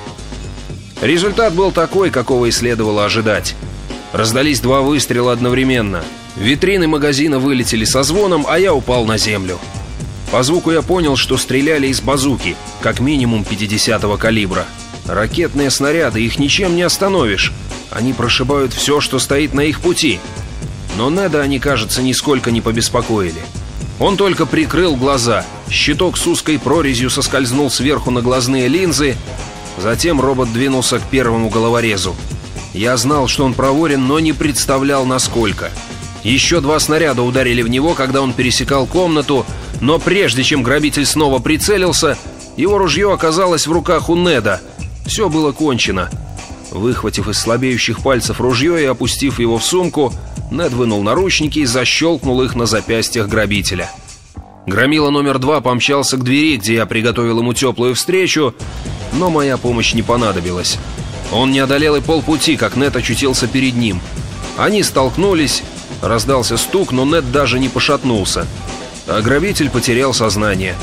Результат 1.02 1.52
был 1.54 1.72
такой, 1.72 2.10
какого 2.10 2.46
и 2.46 2.50
следовало 2.50 3.04
ожидать. 3.04 3.54
Раздались 4.12 4.60
два 4.60 4.82
выстрела 4.82 5.32
одновременно. 5.32 6.02
Витрины 6.36 6.86
магазина 6.86 7.38
вылетели 7.38 7.84
со 7.84 8.02
звоном, 8.02 8.46
а 8.48 8.58
я 8.58 8.72
упал 8.72 9.04
на 9.04 9.18
землю. 9.18 9.58
По 10.30 10.42
звуку 10.42 10.70
я 10.70 10.82
понял, 10.82 11.16
что 11.16 11.38
стреляли 11.38 11.87
из 11.87 12.00
базуки, 12.00 12.54
как 12.80 13.00
минимум 13.00 13.47
50-го 13.49 14.16
калибра. 14.18 14.66
Ракетные 15.06 15.70
снаряды, 15.70 16.23
их 16.23 16.38
ничем 16.38 16.76
не 16.76 16.82
остановишь. 16.82 17.52
Они 17.90 18.12
прошибают 18.12 18.75
все, 18.75 19.00
что 19.00 19.18
стоит 19.18 19.54
на 19.54 19.62
их 19.62 19.80
пути. 19.80 20.20
Но 20.99 21.08
Неда 21.08 21.40
они, 21.40 21.58
кажется, 21.58 22.02
нисколько 22.02 22.50
не 22.50 22.61
побеспокоили. 22.61 23.40
Он 23.99 24.16
только 24.18 24.44
прикрыл 24.44 24.97
глаза. 24.97 25.47
Щиток 25.70 26.18
с 26.18 26.26
узкой 26.26 26.58
прорезью 26.58 27.08
соскользнул 27.08 27.70
сверху 27.70 28.11
на 28.11 28.20
глазные 28.20 28.68
линзы. 28.68 29.16
Затем 29.78 30.20
робот 30.20 30.52
двинулся 30.52 30.99
к 30.99 31.04
первому 31.04 31.49
головорезу. 31.49 32.14
Я 32.75 32.97
знал, 32.99 33.28
что 33.28 33.44
он 33.44 33.54
проворен, 33.54 34.06
но 34.06 34.20
не 34.20 34.35
представлял, 34.35 35.06
насколько. 35.06 35.70
Еще 36.23 36.61
два 36.61 36.78
снаряда 36.80 37.23
ударили 37.23 37.62
в 37.62 37.68
него, 37.68 37.94
когда 37.94 38.20
он 38.20 38.32
пересекал 38.32 38.87
комнату, 38.87 39.47
но 39.80 39.98
прежде 39.98 40.42
чем 40.42 40.62
грабитель 40.62 41.06
снова 41.06 41.38
прицелился, 41.38 42.18
его 42.56 42.78
ружье 42.78 43.12
оказалось 43.12 43.66
в 43.66 43.72
руках 43.72 44.08
у 44.08 44.16
Неда. 44.16 44.60
Все 45.06 45.28
было 45.28 45.52
кончено. 45.52 46.10
Выхватив 46.70 47.28
из 47.28 47.38
слабеющих 47.38 48.00
пальцев 48.00 48.40
ружье 48.40 48.82
и 48.82 48.87
опустив 48.87 49.38
его 49.38 49.58
в 49.58 49.64
сумку, 49.64 50.12
Нед 50.50 50.72
вынул 50.72 51.02
наручники 51.02 51.60
и 51.60 51.66
защелкнул 51.66 52.42
их 52.42 52.54
на 52.54 52.66
запястьях 52.66 53.28
грабителя. 53.28 53.90
Громила 54.66 55.10
номер 55.10 55.38
два 55.38 55.60
помчался 55.60 56.16
к 56.16 56.25
двери, 56.25 56.56
где 56.56 56.75
я 56.75 56.87
приготовил 56.87 57.38
ему 57.38 57.54
теплую 57.54 57.94
встречу, 57.94 58.54
но 59.12 59.30
моя 59.30 59.56
помощь 59.56 59.94
не 59.94 60.02
понадобилась. 60.02 60.78
Он 61.33 61.50
не 61.52 61.59
одолел 61.59 61.96
и 61.96 62.00
полпути, 62.00 62.57
как 62.57 62.76
Нед 62.76 62.96
очутился 62.96 63.46
перед 63.46 63.74
ним. 63.74 64.00
Они 64.57 64.83
столкнулись, 64.83 65.62
Раздался 66.02 66.57
стук, 66.57 66.92
но 66.92 67.04
Нед 67.04 67.33
даже 67.33 67.59
не 67.59 67.68
пошатнулся. 67.68 68.46
А 69.09 69.23
потерял 69.73 70.12
сознание. 70.12 70.77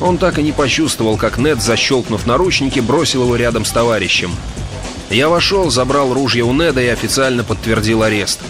Он 0.00 0.18
так 0.18 0.38
и 0.38 0.42
не 0.42 0.52
почувствовал, 0.52 1.16
как 1.16 1.38
Нед, 1.38 1.62
защелкнув 1.62 2.26
наручники, 2.26 2.78
бросил 2.80 3.22
его 3.22 3.36
рядом 3.36 3.64
с 3.64 3.72
товарищем. 3.72 4.30
Я 5.08 5.30
вошел, 5.30 5.70
забрал 5.70 6.12
ружье 6.12 6.44
у 6.44 6.52
Неда 6.52 6.82
и 6.82 6.88
официально 6.88 7.42
подтвердил 7.42 8.02
арест. 8.02 8.40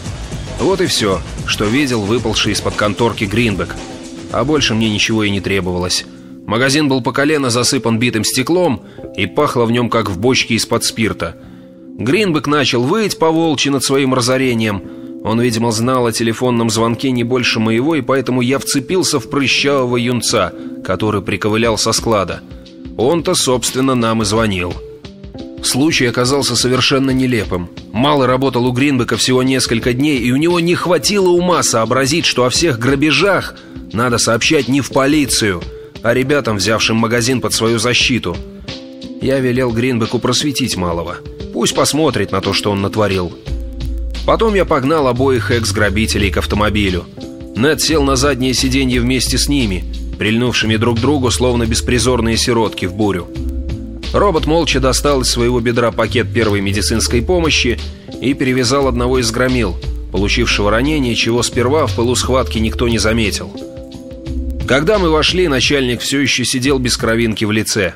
Вот 0.59 0.81
и 0.81 0.87
все, 0.87 1.21
что 1.47 1.64
видел 1.64 2.03
выпалший 2.03 2.53
из-под 2.53 2.75
конторки 2.75 3.25
Гринбек. 3.25 3.77
А 4.33 4.45
больше 4.45 4.75
мне 4.75 4.90
ничего 4.90 5.23
и 5.23 5.31
не 5.31 5.40
требовалось. 5.40 6.05
Магазин 6.47 6.88
был 6.88 7.01
по 7.01 7.12
колено 7.12 7.51
засыпан 7.51 8.01
битым 8.01 8.25
стеклом 8.25 8.83
и 9.16 9.27
пахло 9.27 9.64
в 9.64 9.71
нем, 9.71 9.90
как 9.90 10.11
в 10.11 10.19
бочке 10.19 10.55
из-под 10.55 10.83
спирта. 10.83 11.37
Гринбек 11.99 12.49
начал 12.49 12.83
выть 12.83 13.16
по 13.19 13.31
волчи 13.31 13.69
над 13.69 13.85
своим 13.85 14.12
разорением– 14.12 14.83
он, 15.22 15.40
видимо, 15.40 15.70
знал 15.70 16.06
о 16.06 16.12
телефонном 16.12 16.70
звонке 16.70 17.11
не 17.11 17.24
больше 17.24 17.61
моего, 17.61 17.94
и 17.94 18.00
поэтому 18.00 18.40
я 18.40 18.59
вцепился 18.59 19.20
в 19.20 19.28
прыщавого 19.28 19.96
юнца, 19.96 20.52
который 20.83 21.20
приковылял 21.20 21.76
со 21.76 21.92
склада. 21.92 22.40
Он-то, 22.96 23.35
собственно, 23.35 23.94
нам 23.94 24.22
и 24.22 24.24
звонил. 24.24 24.74
Случай 25.62 26.06
оказался 26.06 26.56
совершенно 26.56 27.11
нелепым. 27.11 27.68
Мало 27.92 28.26
работал 28.26 28.66
у 28.66 28.72
Гринбека 28.72 29.18
всего 29.18 29.42
несколько 29.42 29.92
дней, 29.92 30.18
и 30.18 30.33
у 30.33 30.37
него 30.37 30.59
не 30.59 30.74
хватило 30.74 31.28
ума 31.28 31.62
сообразить, 31.62 32.24
что 32.24 32.44
о 32.44 32.50
всех 32.50 32.78
грабежах 32.78 33.56
надо 33.92 34.16
сообщать 34.16 34.68
не 34.68 34.80
в 34.80 34.90
полицию, 34.90 35.61
а 36.02 36.14
ребятам, 36.14 36.56
взявшим 36.56 36.96
магазин 36.96 37.42
под 37.42 37.52
свою 37.52 37.78
защиту. 37.78 38.37
Я 39.20 39.38
велел 39.38 39.70
Гринбеку 39.70 40.18
просветить 40.18 40.76
малого. 40.76 41.16
Пусть 41.52 41.74
посмотрит 41.74 42.33
на 42.33 42.40
то, 42.40 42.54
что 42.54 42.70
он 42.70 42.80
натворил. 42.80 43.33
Потом 44.31 44.55
я 44.55 44.64
погнал 44.64 45.09
обоих 45.09 45.51
экс-грабителей 45.51 46.31
к 46.31 46.37
автомобилю. 46.37 47.05
Нед 47.57 47.81
сел 47.81 48.05
на 48.05 48.14
заднее 48.14 48.55
сиденье 48.55 49.01
вместе 49.01 49.37
с 49.37 49.49
ними, 49.49 49.85
прильнувшими 50.21 50.77
друг 50.77 50.99
к 50.99 51.01
другу, 51.01 51.33
словно 51.33 51.66
беспризорные 51.66 52.37
сиротки 52.37 52.87
в 52.87 52.95
бурю. 52.95 53.27
Робот 54.12 54.47
молча 54.47 54.79
достал 54.79 55.23
из 55.23 55.31
своего 55.31 55.59
бедра 55.59 55.90
пакет 55.90 56.33
первой 56.33 56.61
медицинской 56.61 57.23
помощи 57.23 57.81
и 58.21 58.33
перевязал 58.35 58.87
одного 58.87 59.19
из 59.19 59.33
громил, 59.33 59.77
получившего 60.12 60.71
ранение, 60.71 61.16
чего 61.16 61.43
сперва 61.43 61.88
в 61.88 61.97
пылу 61.97 62.14
схватки 62.14 62.59
никто 62.59 62.87
не 62.87 62.99
заметил. 62.99 63.53
Когда 64.69 65.01
мы 65.01 65.11
вошли, 65.11 65.49
начальник 65.49 66.03
все 66.03 66.21
еще 66.21 66.45
сидел 66.45 66.79
без 66.79 66.97
кровинки 66.97 67.45
в 67.45 67.51
лице. 67.51 67.95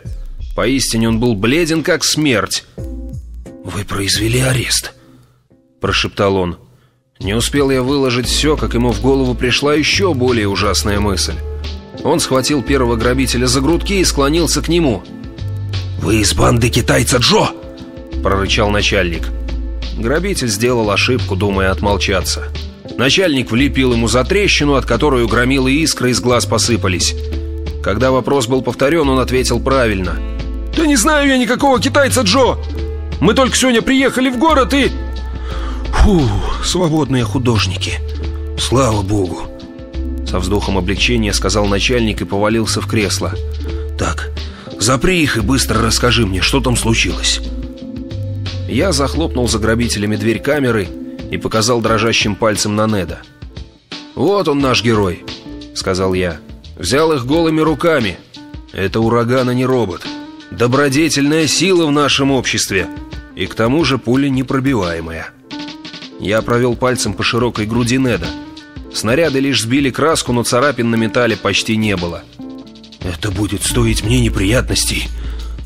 Поистине 0.57 1.07
он 1.07 1.21
был 1.21 1.37
бледен, 1.37 1.85
как 1.85 2.03
смерть. 2.03 2.65
«Вы 2.77 3.85
произвели 3.85 4.41
арест», 4.41 4.95
прошептал 5.85 6.37
он. 6.37 6.57
Не 7.21 7.35
успел 7.35 7.71
я 7.71 7.83
выложить 7.83 8.27
все, 8.27 8.57
как 8.57 8.73
ему 8.73 8.91
в 8.91 9.03
голову 9.03 9.35
пришла 9.35 9.75
еще 9.75 10.15
более 10.15 10.49
ужасная 10.49 10.99
мысль. 10.99 11.35
Он 12.03 12.21
схватил 12.21 12.63
первого 12.63 12.97
грабителя 12.97 13.45
за 13.45 13.61
грудки 13.61 13.93
и 13.93 14.05
склонился 14.07 14.63
к 14.63 14.69
нему. 14.69 15.03
«Вы 16.01 16.23
из 16.23 16.33
банды 16.33 16.71
китайца 16.71 17.19
Джо!»– 17.19 17.51
прорычал 18.23 18.71
начальник. 18.71 19.29
Грабитель 19.99 20.49
сделал 20.49 20.91
ошибку, 20.91 21.37
думая 21.37 21.71
отмолчаться. 21.71 22.45
Начальник 22.97 23.51
влепил 23.51 23.93
ему 23.93 24.09
за 24.09 24.25
трещину, 24.25 24.77
от 24.77 24.87
которой 24.87 25.25
у 25.25 25.29
громилы 25.29 25.71
искры 25.71 26.13
из 26.13 26.21
глаз 26.21 26.47
посыпались. 26.47 27.15
Когда 27.83 28.11
вопрос 28.11 28.47
был 28.47 28.63
повторен, 28.63 29.07
он 29.11 29.19
ответил 29.19 29.61
правильно. 29.61 30.17
«Да 30.79 30.87
не 30.87 30.97
знаю 30.97 31.29
я 31.29 31.37
никакого 31.37 31.79
китайца 31.79 32.23
Джо! 32.23 32.57
Мы 33.21 33.35
только 33.35 33.55
сегодня 33.55 33.83
приехали 33.83 34.31
в 34.31 34.39
город 34.39 34.73
и...» 34.73 34.91
Фу, 36.03 36.21
свободные 36.63 37.25
художники. 37.25 38.01
Слава 38.59 39.03
богу. 39.03 39.43
Со 40.27 40.39
вздохом 40.39 40.77
облегчения 40.77 41.33
сказал 41.33 41.67
начальник 41.67 42.21
и 42.21 42.25
повалился 42.25 42.81
в 42.81 42.87
кресло. 42.87 43.33
Так, 43.99 44.31
запри 44.79 45.23
их 45.23 45.37
и 45.37 45.41
быстро 45.41 45.81
расскажи 45.81 46.27
мне, 46.27 46.41
что 46.41 46.61
там 46.61 46.77
случилось. 46.77 47.41
Я 48.69 48.93
захлопнул 48.93 49.49
за 49.49 49.59
грабителями 49.59 50.17
дверь 50.17 50.41
камеры 50.41 50.89
и 51.31 51.37
показал 51.37 51.81
дрожащим 51.81 52.35
пальцем 52.35 52.77
на 52.77 52.87
Неда. 52.87 53.21
«Вот 54.15 54.49
он 54.49 54.59
наш 54.59 54.83
герой»,— 54.83 55.25
сказал 55.75 56.15
я. 56.15 56.39
«Взял 56.77 57.13
их 57.13 57.27
голыми 57.27 57.61
руками. 57.61 58.19
Это 58.73 59.01
ураган, 59.01 59.49
а 59.49 59.55
не 59.55 59.65
робот. 59.65 60.03
Добродетельная 60.51 61.47
сила 61.47 61.87
в 61.87 61.93
нашем 61.93 62.31
обществе. 62.31 62.89
И 63.37 63.47
к 63.47 63.55
тому 63.55 63.85
же 63.85 63.99
пуля 63.99 64.29
непробиваемая». 64.29 65.34
Я 66.21 66.43
провел 66.43 66.77
пальцем 66.77 67.13
по 67.15 67.23
широкой 67.23 67.67
груди 67.67 67.99
Неда. 67.99 68.29
Снаряды 68.93 69.41
лишь 69.41 69.63
сбили 69.63 69.91
краску, 69.91 70.33
но 70.33 70.45
царапин 70.45 70.91
на 70.91 70.95
металле 70.95 71.37
почти 71.37 71.77
не 71.77 71.97
было. 71.97 72.23
«Это 73.03 73.31
будет 73.31 73.63
стоить 73.63 74.05
мне 74.05 74.21
неприятностей. 74.21 75.09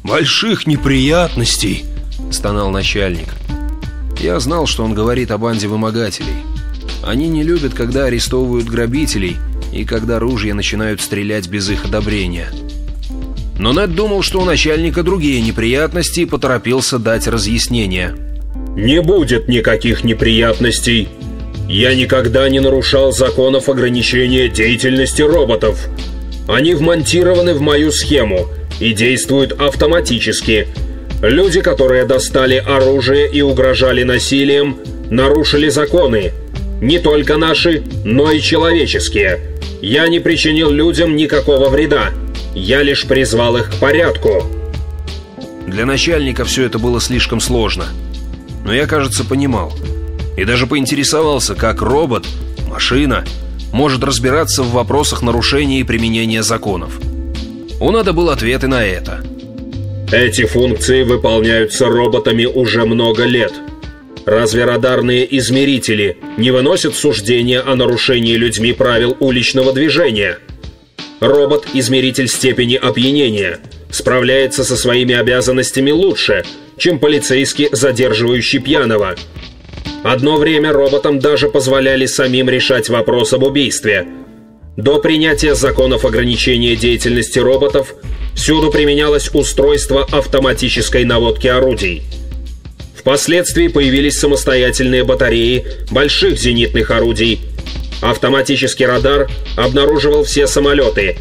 Больших 0.03 0.67
неприятностей!»— 0.67 1.85
стонал 2.33 2.71
начальник. 2.71 3.29
Я 4.19 4.41
знал, 4.41 4.67
что 4.67 4.85
он 4.85 4.95
говорит 4.95 5.31
о 5.31 5.39
банде 5.39 5.69
вымогателей. 5.69 6.43
Они 7.07 7.29
не 7.29 7.45
любят, 7.45 7.75
когда 7.75 8.05
арестовывают 8.05 8.67
грабителей 8.67 9.37
и 9.73 9.85
когда 9.85 10.19
ружья 10.19 10.55
начинают 10.55 11.01
стрелять 11.01 11.49
без 11.49 11.71
их 11.71 11.85
одобрения. 11.85 12.51
Но 13.59 13.73
Нед 13.73 13.95
думал, 13.95 14.23
что 14.23 14.41
у 14.41 14.45
начальника 14.45 15.03
другие 15.03 15.41
неприятности 15.41 16.21
и 16.21 16.27
поторопился 16.27 16.99
дать 16.99 17.27
разъяснение. 17.27 18.28
«Не 18.79 19.03
будет 19.03 19.49
никаких 19.49 20.05
неприятностей. 20.05 21.09
Я 21.69 21.97
никогда 21.97 22.49
не 22.49 22.61
нарушал 22.61 23.11
законов 23.11 23.69
ограничения 23.69 24.49
деятельности 24.49 25.21
роботов. 25.21 25.89
Они 26.47 26.75
вмонтированы 26.75 27.55
в 27.55 27.61
мою 27.61 27.91
схему 27.91 28.47
и 28.79 28.93
действуют 28.93 29.61
автоматически. 29.61 30.69
Люди, 31.21 31.61
которые 31.61 32.05
достали 32.05 32.55
оружие 32.55 33.29
и 33.29 33.43
угрожали 33.43 34.05
насилием, 34.05 34.79
нарушили 35.11 35.71
законы. 35.71 36.31
Не 36.81 37.01
только 37.01 37.37
наши, 37.37 37.83
но 38.05 38.31
и 38.31 38.41
человеческие. 38.41 39.41
Я 39.83 40.07
не 40.07 40.21
причинил 40.21 40.71
людям 40.71 41.17
никакого 41.17 41.69
вреда. 41.69 42.11
Я 42.55 42.85
лишь 42.85 43.07
призвал 43.07 43.57
их 43.57 43.73
к 43.73 43.81
порядку. 43.81 44.45
Для 45.67 45.85
начальника 45.85 46.45
все 46.45 46.65
это 46.65 46.79
было 46.79 47.01
слишком 47.01 47.41
сложно. 47.41 47.87
Но 48.69 48.75
я, 48.75 48.87
кажется, 48.87 49.25
понимал. 49.25 49.73
И 50.37 50.45
даже 50.45 50.67
поинтересовался, 50.67 51.55
как 51.55 51.81
робот, 51.81 52.27
машина, 52.69 53.25
может 53.73 54.05
разбираться 54.05 54.63
в 54.63 54.73
вопросах 54.73 55.23
нарушения 55.23 55.81
и 55.81 55.85
применения 55.85 56.43
законов. 56.43 57.01
У 57.81 57.91
надо 57.91 58.13
был 58.13 58.29
ответы 58.29 58.69
на 58.69 58.85
это. 58.85 59.25
Эти 60.13 60.45
функции 60.45 61.03
выполняются 61.03 61.87
роботами 61.87 62.45
уже 62.45 62.85
много 62.85 63.25
лет. 63.25 63.55
Разве 64.27 64.67
радарные 64.67 65.39
измерители 65.39 66.19
не 66.37 66.51
выносят 66.51 66.95
суждения 66.95 67.63
о 67.63 67.75
нарушении 67.75 68.35
людьми 68.35 68.75
правил 68.75 69.17
уличного 69.19 69.73
движения? 69.73 70.41
Робот-измеритель 71.21 72.29
степени 72.29 72.77
опьянения 72.77 73.59
справляется 73.91 74.63
со 74.63 74.77
своими 74.77 75.15
обязанностями 75.15 75.91
лучше, 75.91 76.45
чем 76.77 77.01
полицейский, 77.01 77.69
задерживающий 77.73 78.61
пьяного. 78.61 79.17
Одно 80.05 80.37
время 80.37 80.73
роботам 80.73 81.19
даже 81.19 81.49
позволяли 81.49 82.07
самим 82.07 82.49
решать 82.49 82.89
вопрос 82.89 83.33
об 83.33 83.43
убийстве. 83.43 84.07
До 84.77 85.01
принятия 85.01 85.57
законов 85.57 86.05
ограничения 86.05 86.77
деятельности 86.77 87.41
роботов 87.41 87.95
всюду 88.37 88.71
применялось 88.71 89.29
устройство 89.35 90.07
автоматической 90.13 91.05
наводки 91.05 91.49
орудий. 91.49 92.03
Впоследствии 92.95 93.67
появились 93.67 94.19
самостоятельные 94.21 95.03
батареи 95.03 95.65
больших 95.91 96.39
зенитных 96.39 96.93
орудий– 96.93 97.41
Автоматический 98.01 98.87
радар 98.87 99.29
обнаруживал 99.57 100.25
все 100.25 100.47
самолеты, 100.47 101.17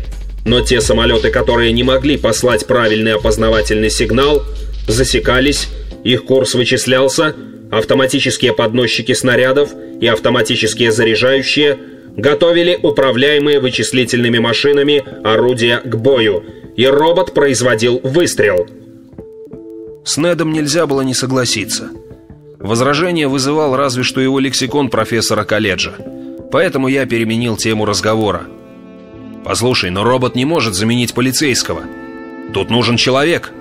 но 0.45 0.61
те 0.61 0.79
самолеты, 0.79 1.29
которые 1.29 1.71
не 1.71 1.83
могли 1.83 2.17
послать 2.17 2.67
правильный 2.67 3.15
опознавательный 3.15 3.89
сигнал, 3.89 4.43
засекались, 4.87 5.69
их 6.03 6.25
курс 6.25 6.53
вычислялся, 6.53 7.35
автоматические 7.71 8.53
подносчики 8.53 9.13
снарядов 9.13 9.71
и 9.99 10.07
автоматические 10.07 10.91
заряжающие 10.91 11.77
готовили 12.15 12.79
управляемые 12.81 13.59
вычислительными 13.59 14.39
машинами 14.39 15.03
орудия 15.23 15.79
к 15.83 15.95
бою, 15.95 16.43
и 16.75 16.85
робот 16.85 17.33
производил 17.33 17.99
выстрел. 18.03 18.67
С 20.05 20.17
Недом 20.17 20.53
нельзя 20.53 20.87
было 20.87 21.01
не 21.01 21.13
согласиться. 21.13 21.89
Возражение 22.59 23.27
вызывал 23.27 23.75
разве 23.75 24.03
что 24.03 24.21
его 24.21 24.39
лексикон 24.39 24.89
профессора 24.89 25.43
колледжа. 25.43 25.93
Поэтому 26.51 26.87
я 26.87 27.05
переменил 27.05 27.57
тему 27.57 27.85
разговора. 27.85 28.43
«Послушай, 29.43 29.89
но 29.89 30.03
робот 30.03 30.35
не 30.35 30.45
может 30.45 30.73
заменить 30.73 31.13
полицейского. 31.13 31.83
Тут 32.53 32.69
нужен 32.69 32.97
человек». 32.97 33.51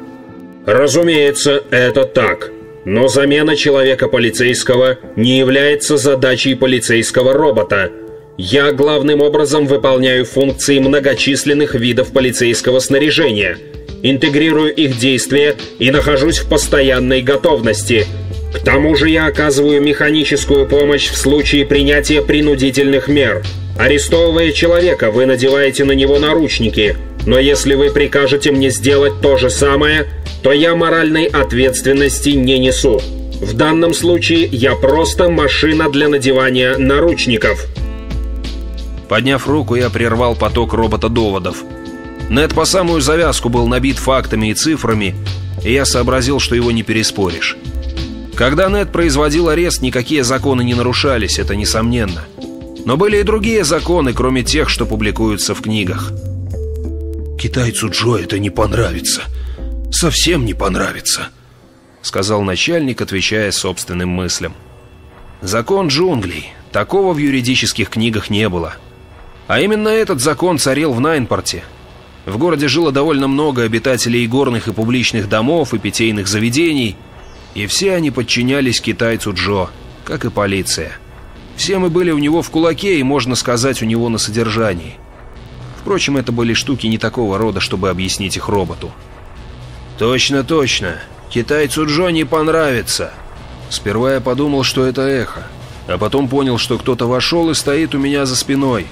«Разумеется, 0.67 1.63
это 1.71 2.05
так. 2.05 2.51
Но 2.85 3.09
замена 3.09 3.57
человека 3.57 4.09
полицейского 4.09 4.99
не 5.17 5.39
является 5.39 5.97
задачей 5.97 6.55
полицейского 6.55 7.33
робота. 7.33 7.91
Я 8.37 8.73
главным 8.73 9.23
образом 9.23 9.67
выполняю 9.67 10.25
функции 10.25 10.79
многочисленных 10.79 11.75
видов 11.75 12.13
полицейского 12.13 12.81
снаряжения, 12.81 13.59
интегрирую 14.03 14.75
их 14.75 14.99
действия 14.99 15.57
и 15.79 15.91
нахожусь 15.91 16.39
в 16.39 16.49
постоянной 16.49 17.23
готовности– 17.23 18.07
к 18.57 18.65
тому 18.65 18.97
же 18.97 19.11
я 19.11 19.27
оказываю 19.27 19.83
механическую 19.83 20.67
помощь 20.67 21.09
в 21.09 21.17
случае 21.17 21.67
принятия 21.67 22.23
принудительных 22.23 23.07
мер. 23.07 23.45
Арестовывая 23.79 24.53
человека, 24.53 25.11
вы 25.11 25.27
надеваете 25.27 25.85
на 25.85 25.93
него 25.93 26.19
наручники, 26.19 26.97
но 27.27 27.39
если 27.39 27.75
вы 27.75 27.91
прикажете 27.91 28.53
мне 28.53 28.71
сделать 28.71 29.21
то 29.21 29.37
же 29.37 29.51
самое, 29.51 30.07
то 30.43 30.53
я 30.53 30.75
моральной 30.75 31.27
ответственности 31.27 32.31
не 32.31 32.59
несу. 32.59 33.01
В 33.41 33.53
данном 33.53 33.93
случае 33.93 34.47
я 34.47 34.75
просто 34.75 35.29
машина 35.29 35.91
для 35.91 36.09
надевания 36.09 36.79
наручников. 36.79 37.67
Подняв 39.11 39.47
руку, 39.47 39.75
я 39.75 39.91
прервал 39.91 40.35
поток 40.35 40.73
робота-доводов. 40.73 41.63
Нед 42.31 42.55
по 42.55 42.65
самую 42.65 43.03
завязку 43.03 43.51
был 43.51 43.69
набит 43.69 43.99
фактами 43.99 44.51
и 44.51 44.55
цифрами, 44.55 45.15
и 45.63 45.73
я 45.73 45.85
сообразил, 45.85 46.41
что 46.41 46.55
его 46.57 46.73
не 46.73 46.83
переспоришь. 46.83 47.57
Когда 48.37 48.69
Нед 48.69 48.93
производил 48.93 49.49
арест, 49.49 49.81
никакие 49.81 50.23
законы 50.23 50.63
не 50.63 50.75
нарушались, 50.75 51.39
это 51.39 51.57
несомненно. 51.57 52.27
Но 52.85 52.99
были 52.99 53.19
и 53.19 53.23
другие 53.23 53.65
законы, 53.65 54.13
кроме 54.13 54.43
тех, 54.43 54.69
что 54.69 54.85
публикуются 54.85 55.55
в 55.55 55.63
книгах. 55.63 56.13
«Китайцу 57.41 57.89
Джо 57.89 58.17
это 58.17 58.39
не 58.39 58.51
понравится. 58.51 59.23
Совсем 59.91 60.45
не 60.45 60.53
понравится»,— 60.53 61.29
сказал 62.03 62.43
начальник, 62.43 63.01
отвечая 63.01 63.51
собственным 63.53 64.11
мыслям. 64.11 64.53
«Закон 65.41 65.89
джунглей. 65.89 66.53
Такого 66.73 67.15
в 67.15 67.19
юридических 67.19 67.89
книгах 67.89 68.29
не 68.29 68.51
было. 68.51 68.75
А 69.49 69.61
именно 69.61 69.89
этот 69.89 70.21
закон 70.21 70.59
царил 70.59 70.93
в 70.93 71.01
Найнпорте. 71.01 71.65
В 72.27 72.37
городе 72.37 72.69
жило 72.69 72.93
довольно 72.93 73.29
много 73.29 73.63
обитателей 73.63 74.27
горных 74.27 74.69
и 74.69 74.73
публичных 74.73 75.27
домов, 75.27 75.73
и 75.73 75.79
питейных 75.79 76.29
заведений— 76.29 76.97
и 77.57 77.67
все 77.67 77.95
они 77.95 78.11
подчинялись 78.11 78.83
китайцу 78.83 79.33
Джо, 79.33 79.71
как 80.05 80.27
и 80.27 80.31
полиция. 80.31 80.93
Все 81.57 81.79
мы 81.79 81.89
были 81.89 82.11
у 82.11 82.19
него 82.19 82.43
в 82.43 82.51
кулаке 82.51 83.01
и, 83.01 83.03
можно 83.03 83.35
сказать, 83.35 83.81
у 83.81 83.87
него 83.87 84.11
на 84.11 84.19
содержании. 84.19 84.99
Впрочем, 85.81 86.19
это 86.19 86.33
были 86.33 86.53
штуки 86.53 86.87
не 86.87 86.99
такого 86.99 87.39
рода, 87.39 87.61
чтобы 87.61 87.89
объяснить 87.89 88.37
их 88.37 88.51
роботу. 88.51 88.93
«Точно, 89.99 90.45
точно. 90.45 90.99
Китайцу 91.31 91.87
Джо 91.87 92.09
не 92.09 92.25
понравится». 92.25 93.15
Сперва 93.71 94.13
я 94.15 94.21
подумал, 94.21 94.63
что 94.63 94.85
это 94.85 95.01
эхо, 95.03 95.47
а 95.89 95.97
потом 95.97 96.29
понял, 96.29 96.59
что 96.59 96.77
кто-то 96.77 97.07
вошел 97.07 97.49
и 97.49 97.55
стоит 97.55 97.95
у 97.95 97.99
меня 97.99 98.27
за 98.27 98.37
спиной. 98.37 98.87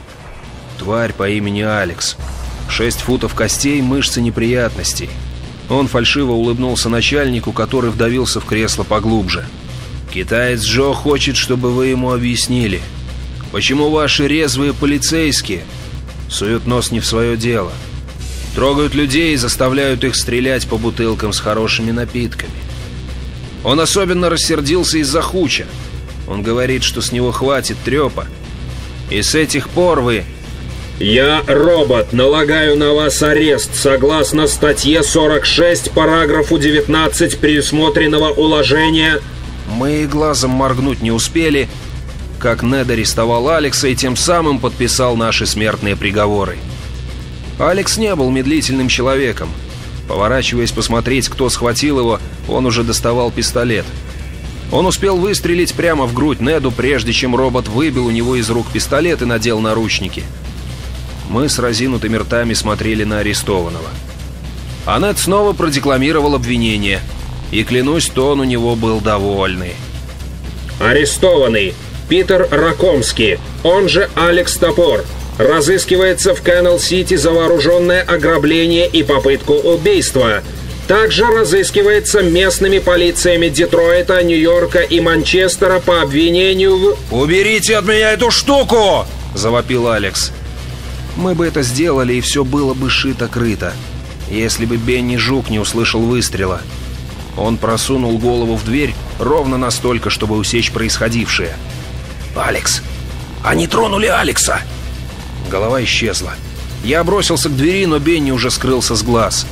Тварь 0.79 1.13
по 1.13 1.29
имени 1.29 1.61
Алекс. 1.61 2.17
Шесть 2.71 3.03
футов 3.03 3.35
костей, 3.35 3.83
мышцы 3.83 4.23
неприятностей. 4.23 5.11
Он 5.69 5.89
фальшиво 5.89 6.33
улыбнулся 6.33 6.89
начальнику, 6.89 7.53
который 7.53 7.91
вдавился 7.91 8.41
в 8.41 8.45
кресло 8.45 8.85
поглубже. 8.85 9.47
«Китаец 10.13 10.63
Джо 10.63 10.93
хочет, 10.93 11.37
чтобы 11.37 11.73
вы 11.73 11.87
ему 11.87 12.13
объяснили, 12.13 12.81
почему 13.51 13.91
ваши 13.91 14.29
резвые 14.29 14.75
полицейские 14.75 15.63
суют 16.29 16.67
нос 16.67 16.91
не 16.91 17.01
в 17.01 17.07
свое 17.07 17.37
дело, 17.37 17.73
трогают 18.55 18.95
людей 18.95 19.35
и 19.35 19.37
заставляют 19.37 20.05
их 20.05 20.15
стрелять 20.15 20.67
по 20.67 20.77
бутылкам 20.77 21.33
с 21.33 21.41
хорошими 21.41 21.91
напитками. 21.91 22.53
Он 23.65 23.81
особенно 23.81 24.29
рассердился 24.29 24.99
из-за 24.99 25.23
Хуча. 25.23 25.67
Он 26.29 26.43
говорит, 26.43 26.83
что 26.83 27.01
с 27.01 27.13
него 27.13 27.33
хватит 27.33 27.77
трепа. 27.85 28.27
И 29.11 29.23
с 29.23 29.35
этих 29.35 29.69
пор 29.69 30.01
вы 30.01 30.25
«Я, 31.05 31.43
робот, 31.47 32.15
налагаю 32.15 32.79
на 32.79 32.95
вас 32.95 33.23
арест 33.23 33.75
согласно 33.75 34.47
статье 34.47 35.03
46, 35.03 35.91
параграфу 35.91 36.57
19 36.57 37.41
предусмотренного 37.41 38.31
уложения...» 38.31 39.21
Мы 39.69 40.07
глазом 40.07 40.53
моргнуть 40.53 41.03
не 41.03 41.11
успели, 41.13 41.69
как 42.39 42.63
Нед 42.63 42.89
арестовал 42.89 43.51
Алекса 43.51 43.89
и 43.89 43.95
тем 43.95 44.17
самым 44.17 44.59
подписал 44.59 45.15
наши 45.15 45.45
смертные 45.45 45.95
приговоры. 45.95 46.57
Алекс 47.59 47.99
не 47.99 48.15
был 48.15 48.31
медлительным 48.31 48.89
человеком. 48.89 49.51
Поворачиваясь 50.09 50.73
посмотреть, 50.73 51.29
кто 51.29 51.51
схватил 51.51 51.99
его, 51.99 52.19
он 52.49 52.65
уже 52.65 52.83
доставал 52.83 53.31
пистолет. 53.31 53.85
Он 54.73 54.87
успел 54.87 55.19
выстрелить 55.19 55.75
прямо 55.75 56.07
в 56.07 56.15
грудь 56.15 56.41
Неду, 56.41 56.71
прежде 56.71 57.13
чем 57.13 57.37
робот 57.37 57.69
выбил 57.69 58.07
у 58.07 58.11
него 58.11 58.37
из 58.37 58.49
рук 58.49 58.69
пистолет 58.73 59.21
и 59.21 59.27
надел 59.27 59.61
наручники. 59.61 60.25
Мы 61.29 61.49
с 61.49 61.59
разинутыми 61.59 62.17
ртами 62.17 62.55
смотрели 62.55 63.05
на 63.05 63.21
арестованного. 63.21 63.89
Аннет 64.87 65.19
снова 65.19 65.53
продекламировал 65.53 66.35
обвинение. 66.35 67.01
И, 67.51 67.65
клянусь, 67.65 68.09
тон 68.09 68.41
у 68.41 68.45
него 68.45 68.75
был 68.77 69.01
довольный. 69.01 69.75
«Арестованный, 70.81 71.75
Питер 72.09 72.49
Ракомский, 72.51 73.39
он 73.63 73.89
же 73.89 74.11
Алекс 74.15 74.57
Топор. 74.57 75.05
Разыскивается 75.39 76.35
в 76.35 76.43
Кэннел-Сити 76.43 77.17
за 77.17 77.33
вооруженное 77.33 78.03
ограбление 78.03 78.89
и 78.89 79.03
попытку 79.03 79.55
убийства. 79.55 80.43
Также 80.87 81.27
разыскивается 81.27 82.23
местными 82.23 82.79
полициями 82.79 83.49
Детройта, 83.49 84.23
Нью-Йорка 84.23 84.81
и 84.81 85.01
Манчестера 85.01 85.81
по 85.81 86.03
обвинению 86.03 86.77
в... 86.77 86.97
«Уберите 87.11 87.79
от 87.79 87.85
меня 87.85 88.13
эту 88.13 88.31
штуку!»— 88.31 89.07
завопил 89.35 89.89
Алекс. 89.89 90.31
Мы 91.17 91.35
бы 91.35 91.47
это 91.47 91.63
сделали, 91.63 92.15
и 92.15 92.21
все 92.21 92.45
было 92.45 92.75
бы 92.75 92.91
шито-крыто, 92.91 93.73
если 94.29 94.67
бы 94.67 94.77
Бенни 94.77 95.17
Жук 95.17 95.49
не 95.51 95.59
услышал 95.59 96.01
выстрела. 96.01 96.61
Он 97.37 97.57
просунул 97.57 98.19
голову 98.19 98.57
в 98.57 98.65
дверь 98.65 98.95
ровно 99.19 99.57
настолько, 99.57 100.11
чтобы 100.11 100.37
усечь 100.37 100.73
происходившее. 100.73 101.57
«Алекс! 102.37 102.83
Они 103.45 103.67
тронули 103.67 104.07
Алекса!» 104.07 104.61
Голова 105.51 105.83
исчезла. 105.85 106.35
Я 106.83 107.03
бросился 107.05 107.49
к 107.49 107.57
двери, 107.57 107.87
но 107.87 107.99
Бенни 107.99 108.31
уже 108.31 108.51
скрылся 108.51 108.95
с 108.95 109.03
глаз. 109.03 109.47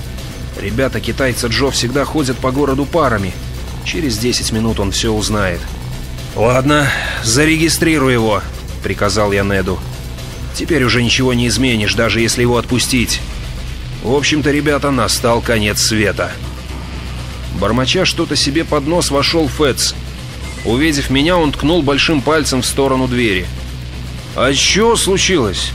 Ребята 0.61 1.01
китайца 1.01 1.47
Джо 1.47 1.71
всегда 1.71 2.05
ходят 2.05 2.37
по 2.39 2.51
городу 2.51 2.85
парами. 2.85 3.33
Через 3.85 4.19
10 4.19 4.53
минут 4.53 4.81
он 4.81 4.93
все 4.93 5.13
узнает. 5.13 5.61
«Ладно, 6.37 6.89
зарегистрируй 7.25 8.13
его»,— 8.13 8.43
приказал 8.83 9.33
я 9.33 9.43
Неду. 9.43 9.79
«Теперь 10.55 10.85
уже 10.85 11.03
ничего 11.03 11.33
не 11.33 11.49
изменишь, 11.49 11.95
даже 11.95 12.21
если 12.21 12.43
его 12.43 12.59
отпустить. 12.59 13.21
В 14.03 14.15
общем-то, 14.15 14.51
ребята, 14.51 14.91
настал 14.91 15.41
конец 15.41 15.81
света». 15.81 16.33
Бормоча 17.59 18.05
что-то 18.05 18.37
себе 18.37 18.65
под 18.65 18.87
нос 18.87 19.11
вошел 19.11 19.49
Фэтс. 19.49 19.95
Увидев 20.65 21.11
меня, 21.11 21.37
он 21.37 21.53
ткнул 21.53 21.83
большим 21.83 22.21
пальцем 22.21 22.63
в 22.63 22.67
сторону 22.67 23.09
двери. 23.09 23.47
«А 24.37 24.53
что 24.53 24.97
случилось?» 24.97 25.73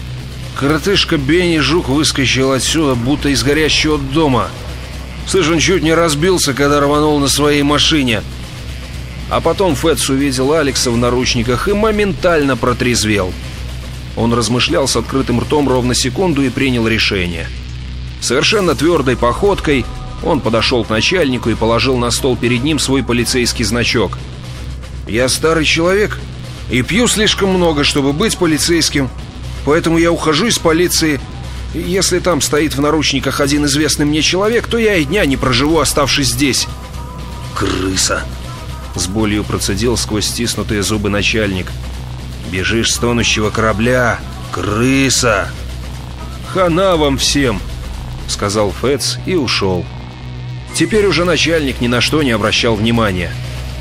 Коротышка 0.59 1.17
Бенни 1.17 1.59
Жук 1.59 1.87
выскочил 1.87 2.51
отсюда, 2.51 2.95
будто 2.95 3.29
из 3.29 3.43
горящего 3.43 3.99
дома. 3.99 4.49
Слышь, 5.27 5.49
он 5.49 5.59
чуть 5.59 5.83
не 5.83 5.93
разбился, 5.93 6.53
когда 6.55 6.79
рванул 6.79 7.19
на 7.19 7.27
своей 7.27 7.61
машине. 7.61 8.23
А 9.29 9.39
потом 9.39 9.75
Фэтс 9.75 10.09
увидел 10.09 10.53
Алекса 10.53 10.89
в 10.89 10.97
наручниках 10.97 11.67
и 11.67 11.73
моментально 11.73 12.57
протрезвел. 12.57 13.33
Он 14.17 14.33
размышлял 14.33 14.87
с 14.87 14.95
открытым 14.95 15.39
ртом 15.39 15.69
ровно 15.69 15.93
секунду 15.93 16.41
и 16.41 16.49
принял 16.49 16.87
решение. 16.87 17.47
Совершенно 18.19 18.75
твердой 18.75 19.15
походкой 19.15 19.85
он 20.23 20.41
подошел 20.41 20.83
к 20.83 20.89
начальнику 20.89 21.51
и 21.51 21.55
положил 21.55 21.97
на 21.97 22.09
стол 22.09 22.35
перед 22.35 22.63
ним 22.63 22.79
свой 22.79 23.03
полицейский 23.03 23.63
значок. 23.63 24.17
«Я 25.07 25.29
старый 25.29 25.65
человек 25.65 26.19
и 26.71 26.81
пью 26.81 27.07
слишком 27.07 27.49
много, 27.49 27.83
чтобы 27.83 28.11
быть 28.11 28.37
полицейским, 28.37 29.09
поэтому 29.65 29.99
я 29.99 30.11
ухожу 30.11 30.47
из 30.47 30.57
полиции. 30.57 31.21
Если 31.75 32.17
там 32.17 32.41
стоит 32.41 32.73
в 32.73 32.81
наручниках 32.81 33.39
один 33.39 33.65
известный 33.65 34.07
мне 34.07 34.23
человек, 34.23 34.65
то 34.67 34.79
я 34.79 34.95
и 34.95 35.05
дня 35.05 35.25
не 35.25 35.37
проживу, 35.37 35.79
оставшись 35.79 36.29
здесь». 36.29 36.67
«Крыса!»— 37.55 38.23
с 38.95 39.05
болью 39.05 39.43
процедил 39.43 39.95
сквозь 39.95 40.25
стиснутые 40.25 40.81
зубы 40.81 41.09
начальник. 41.09 41.67
«Бежишь 42.51 42.93
с 42.93 42.97
тонущего 42.97 43.49
корабля! 43.49 44.19
Крыса!» 44.51 45.49
«Хана 46.53 46.95
вам 46.95 47.17
всем!»— 47.17 47.61
сказал 48.27 48.71
Фэтс 48.71 49.17
и 49.25 49.35
ушел. 49.35 49.85
Теперь 50.73 51.07
уже 51.07 51.25
начальник 51.25 51.81
ни 51.81 51.87
на 51.87 52.01
что 52.01 52.23
не 52.23 52.31
обращал 52.31 52.75
внимания. 52.75 53.31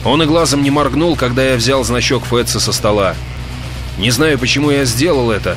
Он 0.04 0.22
и 0.22 0.26
глазом 0.26 0.62
не 0.62 0.70
моргнул, 0.70 1.16
когда 1.16 1.44
я 1.44 1.56
взял 1.56 1.84
значок 1.84 2.24
Фетса 2.26 2.58
со 2.58 2.72
стола. 2.72 3.14
Не 3.98 4.10
знаю, 4.10 4.38
почему 4.38 4.70
я 4.70 4.84
сделал 4.84 5.30
это. 5.30 5.56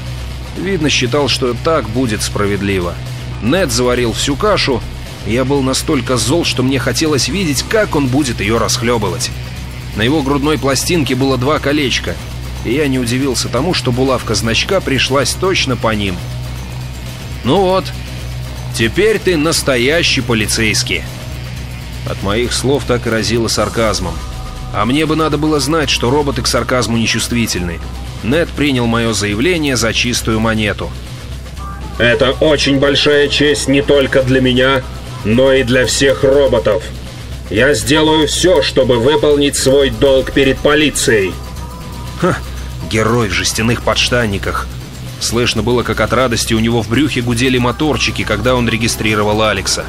Видно, 0.58 0.90
считал, 0.90 1.28
что 1.28 1.54
так 1.54 1.90
будет 1.90 2.22
справедливо. 2.22 2.94
Нед 3.42 3.72
заварил 3.72 4.14
всю 4.14 4.36
кашу. 4.36 4.82
Я 5.26 5.46
был 5.46 5.62
настолько 5.62 6.18
зол, 6.18 6.46
что 6.46 6.64
мне 6.64 6.80
хотелось 6.80 7.28
видеть, 7.28 7.64
как 7.70 7.96
он 7.96 8.08
будет 8.08 8.40
ее 8.42 8.58
расхлебывать. 8.58 9.32
На 9.96 10.02
его 10.02 10.22
грудной 10.22 10.58
пластинке 10.58 11.16
было 11.16 11.38
два 11.38 11.60
колечка, 11.60 12.16
и 12.66 12.74
я 12.74 12.88
не 12.88 13.00
удивился 13.00 13.48
тому, 13.48 13.74
что 13.74 13.92
булавка 13.92 14.36
значка 14.36 14.82
пришлась 14.82 15.34
точно 15.34 15.76
по 15.76 15.94
ним. 15.94 16.16
«Ну 17.44 17.62
вот, 17.62 17.86
теперь 18.76 19.20
ты 19.20 19.38
настоящий 19.38 20.22
полицейский». 20.22 21.04
От 22.10 22.22
моих 22.24 22.54
слов 22.54 22.84
так 22.86 23.08
и 23.08 23.10
разило 23.10 23.48
сарказмом. 23.48 24.14
А 24.74 24.86
мне 24.86 25.06
бы 25.06 25.16
надо 25.16 25.38
было 25.38 25.60
знать, 25.60 25.90
что 25.90 26.10
роботы 26.10 26.42
к 26.42 26.48
сарказму 26.48 26.98
нечувствительны. 26.98 27.80
Нед 28.24 28.50
принял 28.50 28.86
мое 28.86 29.14
заявление 29.14 29.76
за 29.76 29.94
чистую 29.94 30.40
монету. 30.40 30.90
Это 31.98 32.32
очень 32.32 32.80
большая 32.80 33.28
честь 33.28 33.68
не 33.68 33.82
только 33.82 34.24
для 34.24 34.42
меня, 34.42 34.84
но 35.26 35.52
и 35.52 35.64
для 35.64 35.86
всех 35.86 36.24
роботов. 36.24 36.84
Я 37.50 37.74
сделаю 37.74 38.28
все, 38.28 38.62
чтобы 38.62 38.98
выполнить 38.98 39.56
свой 39.56 39.90
долг 39.90 40.32
перед 40.32 40.58
полицией. 40.60 41.34
Ха, 42.22 42.38
герой 42.90 43.30
в 43.30 43.34
жестяных 43.34 43.84
подштанниках. 43.84 44.68
Слышно 45.20 45.64
было, 45.64 45.84
как 45.84 46.00
от 46.00 46.14
радости 46.14 46.54
у 46.54 46.60
него 46.60 46.82
в 46.82 46.90
брюхе 46.90 47.22
гудели 47.22 47.58
моторчики, 47.58 48.24
когда 48.24 48.56
он 48.56 48.68
регистрировал 48.68 49.42
Алекса. 49.44 49.86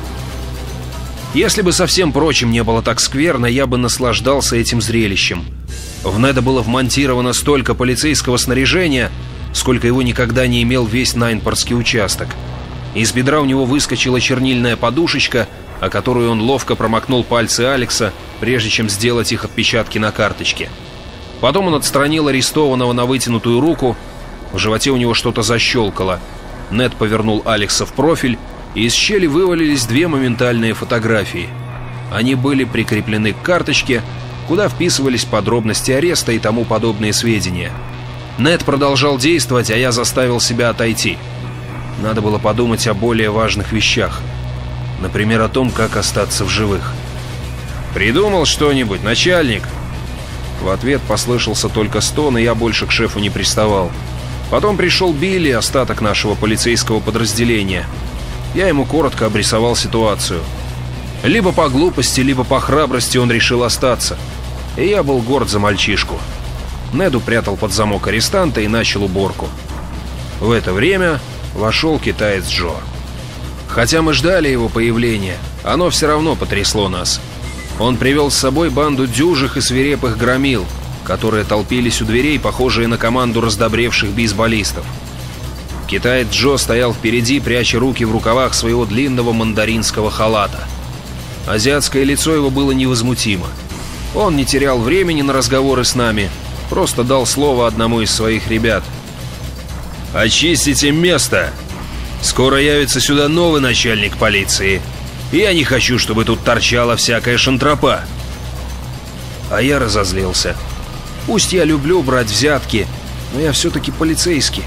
Если 1.32 1.62
бы 1.62 1.72
совсем 1.72 2.12
прочим 2.12 2.50
не 2.50 2.64
было 2.64 2.82
так 2.82 3.00
скверно, 3.00 3.46
я 3.46 3.66
бы 3.66 3.78
наслаждался 3.78 4.56
этим 4.56 4.80
зрелищем. 4.80 5.44
В 6.02 6.18
Неда 6.18 6.42
было 6.42 6.60
вмонтировано 6.60 7.32
столько 7.32 7.74
полицейского 7.74 8.36
снаряжения, 8.36 9.10
сколько 9.52 9.86
его 9.86 10.02
никогда 10.02 10.46
не 10.46 10.62
имел 10.62 10.86
весь 10.86 11.14
Найнпорский 11.14 11.76
участок. 11.76 12.28
Из 12.94 13.12
бедра 13.12 13.40
у 13.40 13.44
него 13.44 13.64
выскочила 13.64 14.20
чернильная 14.20 14.76
подушечка, 14.76 15.46
о 15.80 15.88
которую 15.88 16.30
он 16.30 16.40
ловко 16.40 16.74
промокнул 16.74 17.22
пальцы 17.22 17.60
Алекса, 17.60 18.12
прежде 18.40 18.68
чем 18.68 18.90
сделать 18.90 19.32
их 19.32 19.44
отпечатки 19.44 19.98
на 19.98 20.10
карточке. 20.10 20.68
Потом 21.40 21.68
он 21.68 21.74
отстранил 21.74 22.28
арестованного 22.28 22.92
на 22.92 23.06
вытянутую 23.06 23.60
руку, 23.60 23.96
в 24.52 24.58
животе 24.58 24.90
у 24.90 24.96
него 24.96 25.14
что-то 25.14 25.42
защелкало. 25.42 26.20
Нед 26.70 26.94
повернул 26.94 27.42
Алекса 27.44 27.86
в 27.86 27.92
профиль 27.92 28.38
и 28.74 28.84
из 28.84 28.92
щели 28.92 29.26
вывалились 29.26 29.86
две 29.86 30.06
моментальные 30.06 30.74
фотографии. 30.74 31.48
Они 32.12 32.34
были 32.34 32.64
прикреплены 32.64 33.32
к 33.32 33.42
карточке, 33.42 34.02
куда 34.48 34.68
вписывались 34.68 35.24
подробности 35.24 35.92
ареста 35.92 36.32
и 36.32 36.38
тому 36.38 36.64
подобные 36.64 37.12
сведения. 37.12 37.72
Нед 38.38 38.64
продолжал 38.64 39.18
действовать, 39.18 39.70
а 39.70 39.76
я 39.76 39.92
заставил 39.92 40.40
себя 40.40 40.70
отойти. 40.70 41.18
Надо 42.02 42.20
было 42.20 42.38
подумать 42.38 42.86
о 42.86 42.94
более 42.94 43.30
важных 43.30 43.72
вещах. 43.72 44.20
Например, 45.00 45.42
о 45.42 45.48
том, 45.48 45.70
как 45.70 45.96
остаться 45.96 46.44
в 46.44 46.48
живых. 46.48 46.92
«Придумал 47.94 48.46
что-нибудь, 48.46 49.02
начальник?» 49.02 49.62
В 50.62 50.68
ответ 50.68 51.00
послышался 51.02 51.68
только 51.68 52.00
стон, 52.00 52.38
и 52.38 52.42
я 52.42 52.54
больше 52.54 52.86
к 52.86 52.92
шефу 52.92 53.18
не 53.18 53.30
приставал. 53.30 53.90
Потом 54.50 54.76
пришел 54.76 55.12
Билли, 55.12 55.50
остаток 55.50 56.00
нашего 56.00 56.34
полицейского 56.34 57.00
подразделения— 57.00 57.86
я 58.54 58.66
ему 58.66 58.84
коротко 58.84 59.26
обрисовал 59.26 59.76
ситуацию. 59.76 60.40
Либо 61.22 61.52
по 61.52 61.68
глупости, 61.68 62.20
либо 62.20 62.44
по 62.44 62.60
храбрости 62.60 63.18
он 63.18 63.30
решил 63.30 63.62
остаться. 63.62 64.18
И 64.76 64.86
я 64.86 65.02
был 65.02 65.20
горд 65.20 65.48
за 65.48 65.58
мальчишку. 65.58 66.18
Неду 66.92 67.20
прятал 67.20 67.56
под 67.56 67.72
замок 67.72 68.08
арестанта 68.08 68.60
и 68.60 68.68
начал 68.68 69.04
уборку. 69.04 69.48
В 70.40 70.50
это 70.50 70.72
время 70.72 71.20
вошел 71.54 71.98
китаец 71.98 72.48
Джо. 72.48 72.72
Хотя 73.68 74.02
мы 74.02 74.14
ждали 74.14 74.48
его 74.48 74.68
появления, 74.68 75.36
оно 75.62 75.90
все 75.90 76.08
равно 76.08 76.34
потрясло 76.34 76.88
нас. 76.88 77.20
Он 77.80 77.96
привел 77.96 78.30
с 78.30 78.36
собой 78.36 78.68
банду 78.68 79.06
дюжих 79.06 79.56
и 79.56 79.62
свирепых 79.62 80.18
громил, 80.18 80.66
которые 81.02 81.44
толпились 81.44 82.02
у 82.02 82.04
дверей, 82.04 82.38
похожие 82.38 82.86
на 82.88 82.98
команду 82.98 83.40
раздобревших 83.40 84.10
бейсболистов. 84.10 84.84
Китаец 85.88 86.28
Джо 86.30 86.58
стоял 86.58 86.92
впереди, 86.92 87.40
пряча 87.40 87.78
руки 87.78 88.04
в 88.04 88.12
рукавах 88.12 88.52
своего 88.52 88.84
длинного 88.84 89.32
мандаринского 89.32 90.10
халата. 90.10 90.68
Азиатское 91.48 92.04
лицо 92.04 92.34
его 92.34 92.50
было 92.50 92.72
невозмутимо. 92.72 93.46
Он 94.14 94.36
не 94.36 94.44
терял 94.44 94.78
времени 94.78 95.22
на 95.22 95.32
разговоры 95.32 95.84
с 95.84 95.94
нами, 95.94 96.30
просто 96.68 97.02
дал 97.02 97.24
слово 97.24 97.66
одному 97.66 98.02
из 98.02 98.10
своих 98.10 98.48
ребят. 98.48 98.84
«Очистите 100.12 100.90
место! 100.90 101.50
Скоро 102.20 102.60
явится 102.60 103.00
сюда 103.00 103.28
новый 103.28 103.62
начальник 103.62 104.18
полиции. 104.18 104.82
Я 105.32 105.52
не 105.52 105.64
хочу, 105.64 105.98
чтобы 105.98 106.24
тут 106.24 106.42
торчала 106.42 106.96
всякая 106.96 107.38
шантропа». 107.38 108.00
А 109.50 109.60
я 109.62 109.78
разозлился. 109.78 110.56
Пусть 111.26 111.52
я 111.52 111.64
люблю 111.64 112.02
брать 112.02 112.28
взятки, 112.28 112.86
но 113.34 113.40
я 113.40 113.52
все-таки 113.52 113.90
полицейский. 113.90 114.64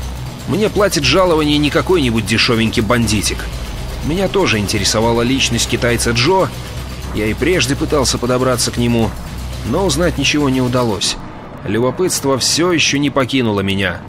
Мне 0.47 0.69
платит 0.69 1.04
жалование 1.04 1.58
не 1.58 1.69
какой-нибудь 1.69 2.26
дешевенький 2.26 2.82
бандитик. 2.82 3.38
Меня 4.06 4.28
тоже 4.28 4.60
интересовала 4.60 5.21
личность 5.21 5.69
китайца 5.69 6.12
Джо. 6.12 6.49
Я 7.15 7.28
и 7.28 7.34
прежде 7.34 7.76
пытался 7.76 8.17
подобраться 8.17 8.71
к 8.71 8.78
нему, 8.78 9.10
но 9.67 9.86
узнать 9.86 10.17
ничего 10.17 10.49
не 10.49 10.62
удалось. 10.62 11.15
Любопытство 11.65 12.38
все 12.38 12.71
еще 12.71 12.99
не 12.99 13.10
покинуло 13.10 13.62
меня. 13.62 14.02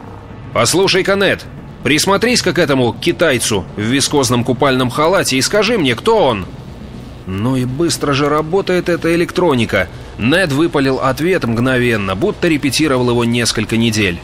«Послушай, 0.53 1.03
Канет, 1.03 1.45
присмотрись-ка 1.85 2.51
к 2.51 2.57
этому 2.57 2.93
китайцу 2.99 3.63
в 3.75 3.81
вискозном 3.81 4.43
купальном 4.43 4.89
халате 4.89 5.37
и 5.37 5.41
скажи 5.43 5.77
мне, 5.77 5.95
кто 5.95 6.17
он?» 6.17 6.47
Ну 7.27 7.55
и 7.57 7.65
быстро 7.65 8.13
же 8.13 8.27
работает 8.27 8.89
эта 8.89 9.13
электроника. 9.13 9.87
Нед 10.17 10.51
выпалил 10.51 10.99
ответ 10.99 11.43
мгновенно, 11.43 12.15
будто 12.15 12.47
репетировал 12.47 13.11
его 13.11 13.23
несколько 13.23 13.77
недель. 13.77 14.17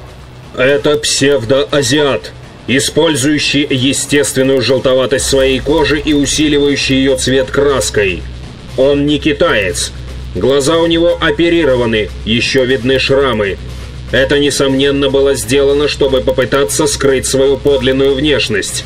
«Это 0.57 0.97
псевдоазиат, 0.97 2.33
использующий 2.65 3.67
естественную 3.69 4.63
желтоватость 4.63 5.27
своей 5.27 5.59
кожи 5.59 5.99
и 5.99 6.13
усиливающий 6.13 6.95
ее 6.95 7.15
цвет 7.15 7.51
краской. 7.51 8.23
Он 8.75 9.05
не 9.05 9.19
китаец. 9.19 9.91
Глаза 10.33 10.79
у 10.79 10.87
него 10.87 11.15
оперированы, 11.21 12.09
еще 12.25 12.65
видны 12.65 12.97
шрамы. 12.97 13.59
Это, 14.11 14.39
несомненно, 14.39 15.09
было 15.09 15.35
сделано, 15.35 15.87
чтобы 15.87 16.21
попытаться 16.21 16.85
скрыть 16.85 17.25
свою 17.25 17.57
подлинную 17.57 18.13
внешность. 18.13 18.83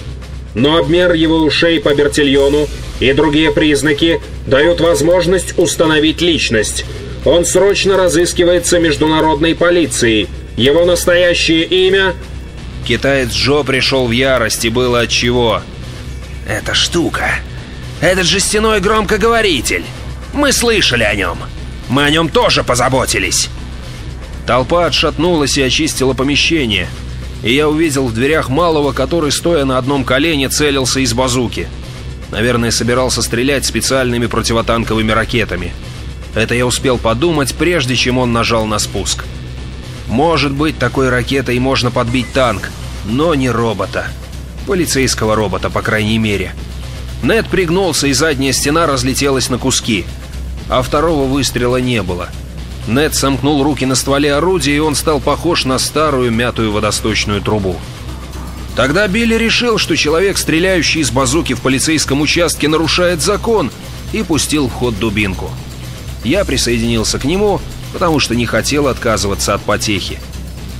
Но 0.53 0.77
обмер 0.77 1.13
его 1.13 1.38
ушей 1.38 1.79
по 1.79 1.93
Бертильону 1.93 2.67
и 2.99 3.11
другие 3.11 3.51
признаки 3.51 4.21
дают 4.45 4.79
возможность 4.79 5.57
установить 5.57 6.21
личность. 6.21 6.85
Он 7.25 7.43
срочно 7.43 7.97
разыскивается 7.97 8.79
международной 8.79 9.55
полицией. 9.55 10.29
Его 10.55 10.85
настоящее 10.85 11.63
имя... 11.63 12.13
Китаец 12.88 13.31
Джо 13.31 13.63
пришел 13.63 14.07
в 14.07 14.11
ярость, 14.11 14.63
и 14.63 14.69
было 14.69 15.01
от 15.01 15.09
чего. 15.09 15.61
«Эта 16.47 16.75
штука. 16.75 17.31
Этот 17.99 18.27
жестяной 18.27 18.79
громкоговоритель. 18.79 19.83
Мы 20.33 20.53
слышали 20.53 21.03
о 21.03 21.15
нем. 21.15 21.39
Мы 21.89 22.03
о 22.03 22.11
нем 22.11 22.29
тоже 22.29 22.63
позаботились». 22.63 23.49
Толпа 24.45 24.86
отшатнулась 24.86 25.58
и 25.58 25.62
очистила 25.62 26.13
помещение. 26.13 26.88
И 27.43 27.53
я 27.53 27.67
увидел 27.67 28.08
в 28.08 28.13
дверях 28.13 28.49
малого, 28.49 28.91
который, 28.91 29.31
стоя 29.31 29.65
на 29.65 29.77
одном 29.77 30.03
колене, 30.03 30.49
целился 30.49 30.99
из 30.99 31.13
базуки. 31.13 31.67
Наверное, 32.31 32.71
собирался 32.71 33.21
стрелять 33.21 33.65
специальными 33.65 34.25
противотанковыми 34.27 35.12
ракетами. 35.12 35.73
Это 36.34 36.53
я 36.53 36.65
успел 36.65 36.97
подумать, 36.97 37.55
прежде 37.55 37.95
чем 37.95 38.17
он 38.17 38.34
нажал 38.34 38.65
на 38.65 38.77
спуск. 38.79 39.25
Может 40.08 40.51
быть, 40.51 40.77
такой 40.77 41.10
ракетой 41.10 41.58
можно 41.60 41.91
подбить 41.91 42.31
танк, 42.34 42.71
но 43.05 43.36
не 43.36 43.49
робота. 43.49 44.08
Полицейского 44.67 45.36
робота, 45.36 45.69
по 45.69 45.81
крайней 45.81 46.17
мере. 46.17 46.53
Нед 47.23 47.47
пригнулся, 47.47 48.08
и 48.08 48.13
задняя 48.13 48.53
стена 48.53 48.86
разлетелась 48.86 49.49
на 49.49 49.58
куски. 49.58 50.05
А 50.69 50.81
второго 50.81 51.25
выстрела 51.25 51.77
не 51.77 52.01
было. 52.03 52.29
Нед 52.88 53.15
сомкнул 53.15 53.63
руки 53.63 53.86
на 53.86 53.95
стволе 53.95 54.34
орудия, 54.34 54.76
и 54.76 54.80
он 54.80 54.95
стал 54.95 55.19
похож 55.19 55.65
на 55.65 55.80
старую 55.80 56.32
мятую 56.32 56.71
водосточную 56.71 57.41
трубу. 57.41 57.78
Тогда 58.76 59.08
Билли 59.08 59.36
решил, 59.36 59.78
что 59.78 59.95
человек, 59.95 60.38
стреляющий 60.38 61.02
из 61.02 61.10
базуки 61.10 61.54
в 61.54 61.62
полицейском 61.62 62.21
участке, 62.21 62.67
нарушает 62.67 63.21
закон, 63.21 63.71
и 64.12 64.21
пустил 64.21 64.67
в 64.67 64.74
ход 64.74 64.98
дубинку. 65.00 65.50
Я 66.24 66.45
присоединился 66.45 67.19
к 67.19 67.26
нему, 67.26 67.60
потому 67.93 68.19
что 68.19 68.36
не 68.36 68.45
хотел 68.45 68.88
отказываться 68.88 69.54
от 69.54 69.62
потехи. 69.62 70.19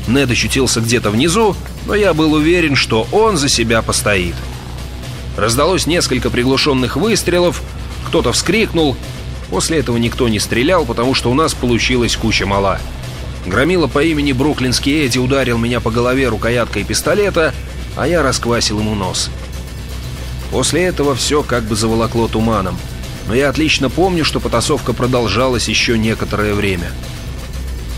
Нед 0.08 0.30
ощутился 0.30 0.82
где-то 0.82 1.10
внизу, 1.10 1.56
но 1.86 1.96
я 1.96 2.14
был 2.14 2.34
уверен, 2.34 2.76
что 2.76 3.08
он 3.12 3.38
за 3.38 3.50
себя 3.50 3.82
постоит. 3.82 4.36
Раздалось 5.38 5.88
несколько 5.88 6.30
приглушенных 6.30 6.96
выстрелов, 6.96 7.62
кто-то 8.08 8.32
вскрикнул. 8.32 8.96
После 9.50 9.80
этого 9.80 9.98
никто 9.98 10.28
не 10.28 10.40
стрелял, 10.40 10.86
потому 10.86 11.14
что 11.14 11.32
у 11.32 11.34
нас 11.34 11.54
получилась 11.54 12.16
куча 12.16 12.46
мала. 12.46 12.80
Громила 13.46 13.88
по 13.88 14.04
имени 14.04 14.32
Бруклинский 14.32 15.06
Эдди 15.06 15.20
ударил 15.20 15.58
меня 15.58 15.80
по 15.80 15.92
голове 15.92 16.28
рукояткой 16.30 16.84
пистолета, 16.84 17.54
а 17.96 18.08
я 18.08 18.24
расквасил 18.24 18.80
ему 18.80 18.96
нос. 18.96 19.30
После 20.52 20.86
этого 20.86 21.16
все 21.16 21.44
как 21.44 21.64
бы 21.64 21.76
заволокло 21.76 22.28
туманом 22.28 22.78
но 23.28 23.34
я 23.34 23.50
отлично 23.50 23.90
помню, 23.90 24.24
что 24.24 24.40
потасовка 24.40 24.94
продолжалась 24.94 25.68
еще 25.68 25.98
некоторое 25.98 26.54
время. 26.54 26.92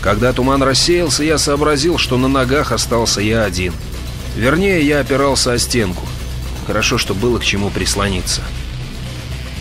Когда 0.02 0.32
туман 0.32 0.62
рассеялся, 0.62 1.22
я 1.22 1.38
сообразил, 1.38 1.98
что 1.98 2.16
на 2.16 2.28
ногах 2.28 2.72
остался 2.72 3.20
я 3.20 3.44
один. 3.44 3.74
Вернее, 4.36 4.80
я 4.86 5.00
опирался 5.00 5.52
о 5.52 5.58
стенку. 5.58 6.06
Хорошо, 6.66 6.98
что 6.98 7.14
было 7.14 7.38
к 7.38 7.44
чему 7.44 7.70
прислониться. 7.70 8.42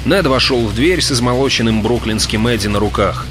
Нед 0.07 0.25
вошел 0.25 0.65
в 0.65 0.73
дверь 0.73 1.01
с 1.01 1.11
измолоченным 1.11 1.83
бруклинским 1.83 2.47
Эдди 2.47 2.67
на 2.67 2.79
руках. 2.79 3.27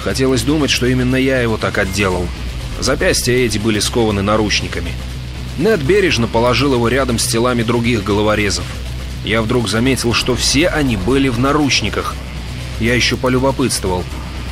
Хотелось 0.00 0.42
думать, 0.42 0.70
что 0.70 0.86
именно 0.86 1.16
я 1.16 1.42
его 1.42 1.58
так 1.58 1.76
отделал. 1.76 2.26
Запястья 2.80 3.34
Эдди 3.34 3.58
были 3.58 3.80
скованы 3.80 4.22
наручниками. 4.22 4.92
Нед 5.58 5.82
бережно 5.82 6.26
положил 6.28 6.72
его 6.72 6.88
рядом 6.88 7.18
с 7.18 7.26
телами 7.26 7.62
других 7.62 8.02
головорезов 8.02 8.64
я 9.24 9.42
вдруг 9.42 9.68
заметил, 9.68 10.12
что 10.12 10.34
все 10.34 10.68
они 10.68 10.96
были 10.96 11.28
в 11.28 11.38
наручниках. 11.38 12.14
Я 12.80 12.94
еще 12.94 13.16
полюбопытствовал, 13.16 14.04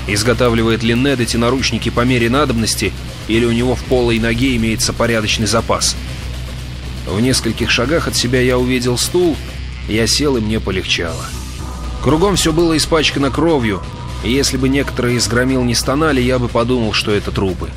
изготавливает 0.07 0.83
ли 0.83 0.95
Нед 0.95 1.21
эти 1.21 1.37
наручники 1.37 1.89
по 1.89 2.03
мере 2.03 2.31
надобности, 2.31 2.93
или 3.29 3.45
у 3.45 3.53
него 3.53 3.75
в 3.75 3.83
полой 3.85 4.19
ноге 4.19 4.57
имеется 4.57 4.93
порядочный 4.93 5.47
запас. 5.47 5.97
В 7.07 7.21
нескольких 7.21 7.71
шагах 7.71 8.07
от 8.07 8.15
себя 8.15 8.41
я 8.41 8.59
увидел 8.59 8.97
стул, 8.97 9.37
я 9.89 10.07
сел 10.07 10.37
и 10.37 10.41
мне 10.41 10.61
полегчало. 10.61 11.25
Кругом 12.03 12.37
все 12.37 12.53
было 12.53 12.77
испачкано 12.77 13.31
кровью, 13.31 13.83
и 14.25 14.33
если 14.33 14.57
бы 14.57 14.69
некоторые 14.69 15.17
из 15.17 15.29
громил 15.29 15.63
не 15.65 15.75
стонали, 15.75 16.21
я 16.21 16.39
бы 16.39 16.49
подумал, 16.49 16.93
что 16.93 17.13
это 17.13 17.31
трупы. 17.31 17.69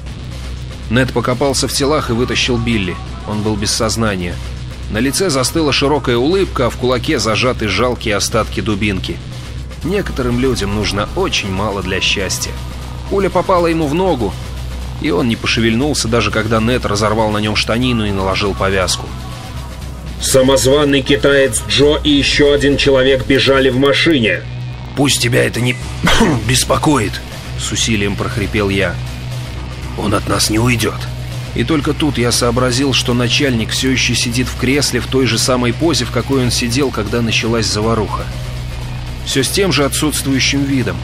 Нед 0.89 1.12
покопался 1.12 1.67
в 1.67 1.73
телах 1.73 2.09
и 2.09 2.13
вытащил 2.13 2.57
Билли. 2.57 2.95
Он 3.27 3.41
был 3.41 3.55
без 3.55 3.71
сознания. 3.71 4.36
На 4.91 4.99
лице 4.99 5.29
застыла 5.29 5.73
широкая 5.73 6.17
улыбка, 6.17 6.67
а 6.67 6.69
в 6.69 6.77
кулаке 6.77 7.19
зажаты 7.19 7.67
жалкие 7.67 8.15
остатки 8.15 8.62
дубинки. 8.62 9.17
Некоторым 9.83 10.39
людям 10.39 10.75
нужно 10.75 11.09
очень 11.15 11.51
мало 11.51 11.81
для 11.81 11.99
счастья. 11.99 12.51
Пуля 13.09 13.29
попала 13.29 13.67
ему 13.67 13.88
в 13.88 13.93
ногу, 13.93 14.33
и 15.01 15.09
он 15.12 15.27
не 15.27 15.36
пошевельнулся, 15.36 16.07
даже 16.07 16.31
когда 16.31 16.62
Нет 16.62 16.86
разорвал 16.86 17.31
на 17.31 17.39
нем 17.39 17.55
штанину 17.55 18.05
и 18.05 18.12
наложил 18.12 18.53
повязку. 18.53 19.07
Самозванный 20.23 21.01
китаец 21.01 21.62
Джо 21.67 21.99
и 22.01 22.09
еще 22.09 22.53
один 22.53 22.77
человек 22.77 23.25
бежали 23.25 23.69
в 23.69 23.77
машине. 23.77 24.39
«Пусть 24.95 25.21
тебя 25.21 25.43
это 25.43 25.59
не 25.59 25.75
беспокоит»,— 26.47 27.12
с 27.59 27.69
усилием 27.73 28.15
прохрипел 28.15 28.69
я. 28.69 28.95
«Он 29.97 30.13
от 30.13 30.29
нас 30.29 30.49
не 30.49 30.59
уйдет». 30.59 30.95
И 31.55 31.65
только 31.65 31.93
тут 31.93 32.17
я 32.17 32.31
сообразил, 32.31 32.93
что 32.93 33.13
начальник 33.13 33.71
все 33.71 33.91
еще 33.91 34.15
сидит 34.15 34.47
в 34.47 34.57
кресле 34.57 35.01
в 35.01 35.07
той 35.07 35.27
же 35.27 35.38
самой 35.38 35.73
позе, 35.73 36.05
в 36.05 36.12
какой 36.12 36.43
он 36.43 36.51
сидел, 36.51 36.89
когда 36.89 37.21
началась 37.21 37.65
заваруха. 37.65 38.23
Все 39.25 39.43
с 39.43 39.49
тем 39.49 39.73
же 39.73 39.83
отсутствующим 39.83 40.63
видом. 40.63 40.95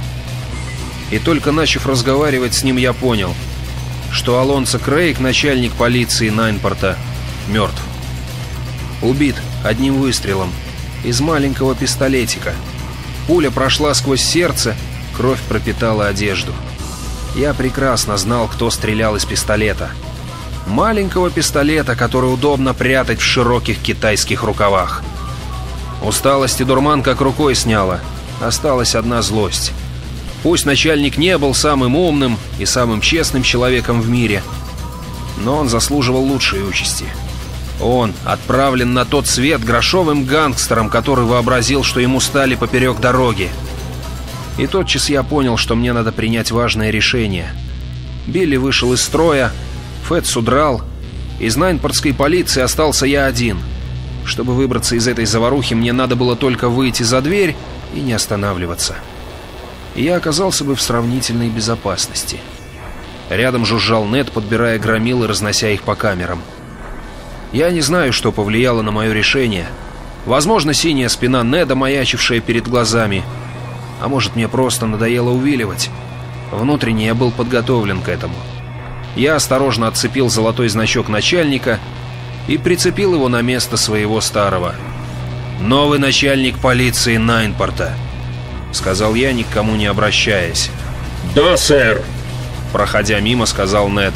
И 1.11 1.19
только 1.19 1.51
начав 1.51 1.85
разговаривать 1.85 2.53
с 2.53 2.63
ним, 2.63 2.77
я 2.77 2.93
понял, 2.93 3.35
что 4.11 4.39
Алонсо 4.39 4.79
Крейг, 4.79 5.19
начальник 5.19 5.73
полиции 5.73 6.29
Найнпорта, 6.29 6.97
мертв. 7.49 7.81
Убит 9.01 9.35
одним 9.63 9.99
выстрелом 9.99 10.51
из 11.03 11.21
маленького 11.21 11.75
пистолетика. 11.75 12.53
Пуля 13.27 13.51
прошла 13.51 13.93
сквозь 13.93 14.21
сердце, 14.21 14.75
кровь 15.15 15.39
пропитала 15.47 16.07
одежду. 16.07 16.53
Я 17.35 17.53
прекрасно 17.53 18.17
знал, 18.17 18.47
кто 18.47 18.69
стрелял 18.69 19.15
из 19.15 19.25
пистолета— 19.25 19.89
маленького 20.69 21.29
пистолета, 21.29 21.95
который 21.95 22.33
удобно 22.33 22.73
прятать 22.73 23.19
в 23.19 23.23
широких 23.23 23.79
китайских 23.79 24.43
рукавах. 24.43 25.03
Усталость 26.01 26.61
и 26.61 26.63
дурман 26.63 27.03
как 27.03 27.19
рукой 27.19 27.55
сняла. 27.55 27.99
Осталась 28.41 28.95
одна 28.95 29.21
злость. 29.21 29.73
Пусть 30.43 30.65
начальник 30.65 31.17
не 31.17 31.37
был 31.37 31.53
самым 31.53 31.95
умным 31.95 32.37
и 32.59 32.65
самым 32.65 33.01
честным 33.01 33.43
человеком 33.43 33.99
в 33.99 34.09
мире, 34.09 34.41
но 35.43 35.57
он 35.57 35.67
заслуживал 35.67 36.23
лучшей 36.23 36.65
участи. 36.65 37.05
Он 37.81 38.13
отправлен 38.25 38.93
на 38.93 39.05
тот 39.05 39.27
свет 39.27 39.63
грошовым 39.63 40.25
гангстером, 40.25 40.89
который 40.89 41.25
вообразил, 41.25 41.83
что 41.83 41.99
ему 41.99 42.19
стали 42.19 42.55
поперек 42.55 42.99
дороги. 42.99 43.49
И 44.57 44.67
тотчас 44.67 45.09
я 45.09 45.23
понял, 45.23 45.55
что 45.55 45.75
мне 45.75 45.93
надо 45.93 46.11
принять 46.11 46.51
важное 46.51 46.89
решение. 46.89 47.53
Билли 48.27 48.57
вышел 48.57 48.93
из 48.93 49.01
строя, 49.01 49.51
Фэтс 50.07 50.35
удрал. 50.35 50.81
Из 51.39 51.55
Найнпортской 51.55 52.13
полиции 52.13 52.61
остался 52.61 53.05
я 53.05 53.25
один. 53.25 53.59
Чтобы 54.25 54.53
выбраться 54.53 54.95
из 54.95 55.07
этой 55.07 55.25
заварухи, 55.25 55.73
мне 55.73 55.93
надо 55.93 56.17
было 56.17 56.35
только 56.35 56.67
выйти 56.67 57.03
за 57.03 57.21
дверь 57.21 57.55
и 57.95 58.01
не 58.01 58.11
останавливаться. 58.11 58.95
И 59.95 60.03
я 60.03 60.17
оказался 60.17 60.65
бы 60.65 60.75
в 60.75 60.81
сравнительной 60.81 61.49
безопасности. 61.49 62.39
Рядом 63.29 63.65
жужжал 63.65 64.05
Нед, 64.05 64.31
подбирая 64.31 64.77
громил 64.77 65.23
и 65.23 65.27
разнося 65.27 65.69
их 65.69 65.83
по 65.83 65.95
камерам. 65.95 66.41
Я 67.51 67.71
не 67.71 67.81
знаю, 67.81 68.13
что 68.13 68.31
повлияло 68.31 68.81
на 68.81 68.91
мое 68.91 69.11
решение. 69.13 69.67
Возможно, 70.25 70.73
синяя 70.73 71.09
спина 71.09 71.43
Неда, 71.43 71.75
маячившая 71.75 72.41
перед 72.41 72.67
глазами. 72.67 73.23
А 74.01 74.07
может, 74.07 74.35
мне 74.35 74.47
просто 74.47 74.85
надоело 74.85 75.31
увиливать. 75.31 75.89
Внутренне 76.51 77.07
я 77.07 77.15
был 77.15 77.31
подготовлен 77.31 78.01
к 78.01 78.09
этому. 78.09 78.35
Я 79.15 79.35
осторожно 79.35 79.87
отцепил 79.87 80.29
золотой 80.29 80.69
значок 80.69 81.09
начальника 81.09 81.79
и 82.47 82.57
прицепил 82.57 83.15
его 83.15 83.27
на 83.29 83.41
место 83.41 83.77
своего 83.77 84.21
старого. 84.21 84.75
«Новый 85.59 85.99
начальник 85.99 86.57
полиции 86.57 87.17
Найнпорта»,— 87.17 87.93
сказал 88.71 89.15
я, 89.15 89.33
ни 89.33 89.43
к 89.43 89.49
кому 89.49 89.75
не 89.75 89.87
обращаясь. 89.87 90.71
«Да, 91.35 91.57
сэр»,— 91.57 92.01
проходя 92.71 93.19
мимо, 93.19 93.45
сказал 93.45 93.89
Нед. 93.89 94.13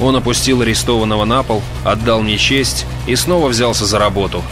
Он 0.00 0.16
опустил 0.16 0.62
арестованного 0.62 1.24
на 1.24 1.42
пол, 1.42 1.62
отдал 1.84 2.22
мне 2.22 2.38
честь 2.38 2.86
и 3.06 3.14
снова 3.16 3.48
взялся 3.48 3.84
за 3.84 3.98
работу. 3.98 4.42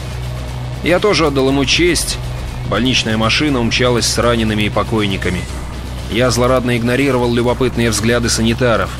Я 0.84 1.00
тоже 1.00 1.26
отдал 1.26 1.48
ему 1.48 1.64
честь. 1.64 2.18
Больничная 2.68 3.16
машина 3.16 3.60
умчалась 3.60 4.06
с 4.06 4.18
ранеными 4.18 4.64
и 4.64 4.70
покойниками. 4.70 5.40
Я 6.12 6.30
злорадно 6.30 6.76
игнорировал 6.76 7.32
любопытные 7.32 7.90
взгляды 7.90 8.28
санитаров. 8.28 8.90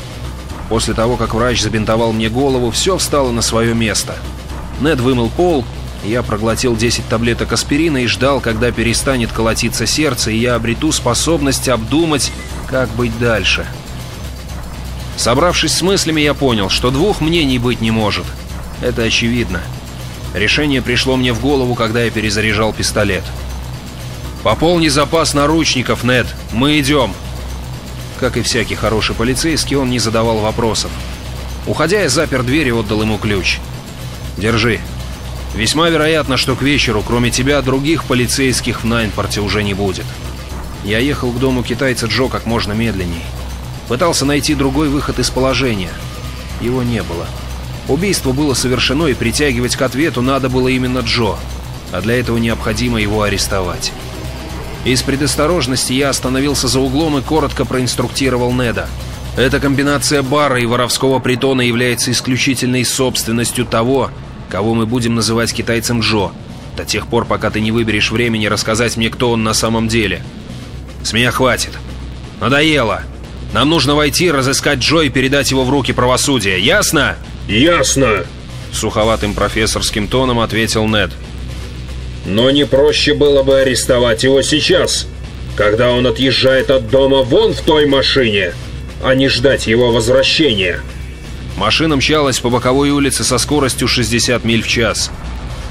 После 0.69 0.93
того, 0.93 1.17
как 1.17 1.33
врач 1.33 1.61
забинтовал 1.61 2.13
мне 2.13 2.29
голову, 2.29 2.71
все 2.71 2.97
встало 2.97 3.31
на 3.31 3.41
свое 3.41 3.73
место. 3.73 4.15
Нед 4.81 4.99
вымыл 4.99 5.29
пол, 5.29 5.65
я 6.03 6.23
проглотил 6.23 6.75
10 6.75 7.07
таблеток 7.07 7.51
аспирина 7.53 7.97
и 7.97 8.07
ждал, 8.07 8.39
когда 8.39 8.71
перестанет 8.71 9.31
колотиться 9.31 9.85
сердце, 9.85 10.31
и 10.31 10.37
я 10.37 10.55
обрету 10.55 10.91
способность 10.91 11.67
обдумать, 11.69 12.31
как 12.67 12.89
быть 12.91 13.17
дальше. 13.19 13.67
Собравшись 15.19 15.73
с 15.73 15.81
мыслями, 15.81 16.21
я 16.21 16.33
понял, 16.33 16.69
что 16.69 16.91
двух 16.91 17.19
мнений 17.19 17.59
быть 17.59 17.81
не 17.81 17.91
может. 17.91 18.23
Это 18.81 19.01
очевидно. 19.03 19.61
Решение 20.33 20.81
пришло 20.81 21.17
мне 21.17 21.33
в 21.33 21.41
голову, 21.41 21.75
когда 21.75 22.03
я 22.03 22.09
перезаряжал 22.09 22.71
пистолет. 22.71 23.25
«Пополни 24.43 24.87
запас 24.87 25.33
наручников, 25.33 26.05
Нед. 26.05 26.25
Мы 26.53 26.79
идем!» 26.79 27.13
Как 28.21 28.37
и 28.37 28.41
всякий 28.41 28.75
хороший 28.75 29.13
полицейский, 29.13 29.75
он 29.75 29.89
не 29.89 29.99
задавал 29.99 30.37
вопросов. 30.37 30.89
Уходя, 31.67 31.99
я 31.99 32.07
запер 32.07 32.43
дверь 32.43 32.69
и 32.69 32.71
отдал 32.71 33.01
ему 33.01 33.17
ключ. 33.17 33.59
«Держи. 34.37 34.79
Весьма 35.53 35.89
вероятно, 35.89 36.37
что 36.37 36.55
к 36.55 36.61
вечеру, 36.61 37.03
кроме 37.05 37.29
тебя, 37.29 37.61
других 37.61 38.05
полицейских 38.05 38.83
в 38.83 38.85
Найнпорте 38.85 39.41
уже 39.41 39.63
не 39.63 39.73
будет». 39.73 40.05
Я 40.85 40.99
ехал 40.99 41.29
к 41.33 41.39
дому 41.39 41.61
китайца 41.61 42.05
Джо 42.05 42.29
как 42.29 42.45
можно 42.45 42.71
медленней. 42.71 43.25
Пытался 43.89 44.23
найти 44.23 44.53
другой 44.53 44.87
выход 44.87 45.19
из 45.19 45.29
положения. 45.31 45.91
Его 46.61 46.83
не 46.83 47.03
было. 47.03 47.25
Убийство 47.87 48.31
было 48.31 48.53
совершено, 48.53 49.07
и 49.07 49.15
притягивать 49.15 49.75
к 49.75 49.81
ответу 49.81 50.21
надо 50.21 50.47
было 50.47 50.67
именно 50.67 50.99
Джо, 50.99 51.35
а 51.91 51.99
для 52.01 52.19
этого 52.19 52.37
необходимо 52.37 53.01
его 53.01 53.23
арестовать. 53.23 53.91
Из 54.85 55.01
предосторожности 55.01 55.93
я 55.93 56.09
остановился 56.09 56.67
за 56.67 56.79
углом 56.79 57.17
и 57.17 57.21
коротко 57.21 57.65
проинструктировал 57.65 58.53
Неда. 58.53 58.87
Эта 59.35 59.59
комбинация 59.59 60.21
бара 60.21 60.59
и 60.59 60.67
воровского 60.67 61.19
притона 61.19 61.61
является 61.61 62.11
исключительной 62.11 62.85
собственностью 62.85 63.65
того, 63.65 64.11
кого 64.49 64.75
мы 64.75 64.85
будем 64.85 65.15
называть 65.15 65.51
китайцем 65.51 66.01
Джо, 66.01 66.31
до 66.77 66.85
тех 66.85 67.07
пор, 67.07 67.25
пока 67.25 67.49
ты 67.49 67.59
не 67.59 67.71
выберешь 67.71 68.11
времени 68.11 68.45
рассказать 68.45 68.97
мне, 68.97 69.09
кто 69.09 69.31
он 69.31 69.43
на 69.43 69.55
самом 69.55 69.87
деле. 69.87 70.23
С 71.03 71.11
меня 71.11 71.31
хватит. 71.31 71.71
Надоело. 72.39 73.01
Нам 73.53 73.69
нужно 73.69 73.95
войти, 73.95 74.29
разыскать 74.31 74.79
Джо 74.79 75.01
и 75.01 75.09
передать 75.09 75.51
его 75.51 75.63
в 75.63 75.69
руки 75.69 75.91
правосудия. 75.91 76.59
Ясно? 76.59 77.15
Ясно. 77.47 78.25
Суховатым 78.71 79.33
профессорским 79.33 80.07
тоном 80.07 80.39
ответил 80.39 80.87
Нед. 80.87 81.11
Но 82.25 82.51
не 82.51 82.65
проще 82.65 83.15
было 83.15 83.41
бы 83.41 83.59
арестовать 83.59 84.23
его 84.23 84.43
сейчас, 84.43 85.07
когда 85.55 85.91
он 85.91 86.05
отъезжает 86.05 86.69
от 86.69 86.89
дома 86.89 87.23
вон 87.23 87.53
в 87.53 87.61
той 87.61 87.87
машине, 87.87 88.53
а 89.03 89.15
не 89.15 89.29
ждать 89.29 89.65
его 89.65 89.91
возвращения. 89.91 90.79
Машина 91.57 91.95
мчалась 91.95 92.39
по 92.39 92.49
боковой 92.49 92.91
улице 92.91 93.23
со 93.23 93.39
скоростью 93.39 93.87
60 93.87 94.43
миль 94.43 94.61
в 94.61 94.67
час. 94.67 95.11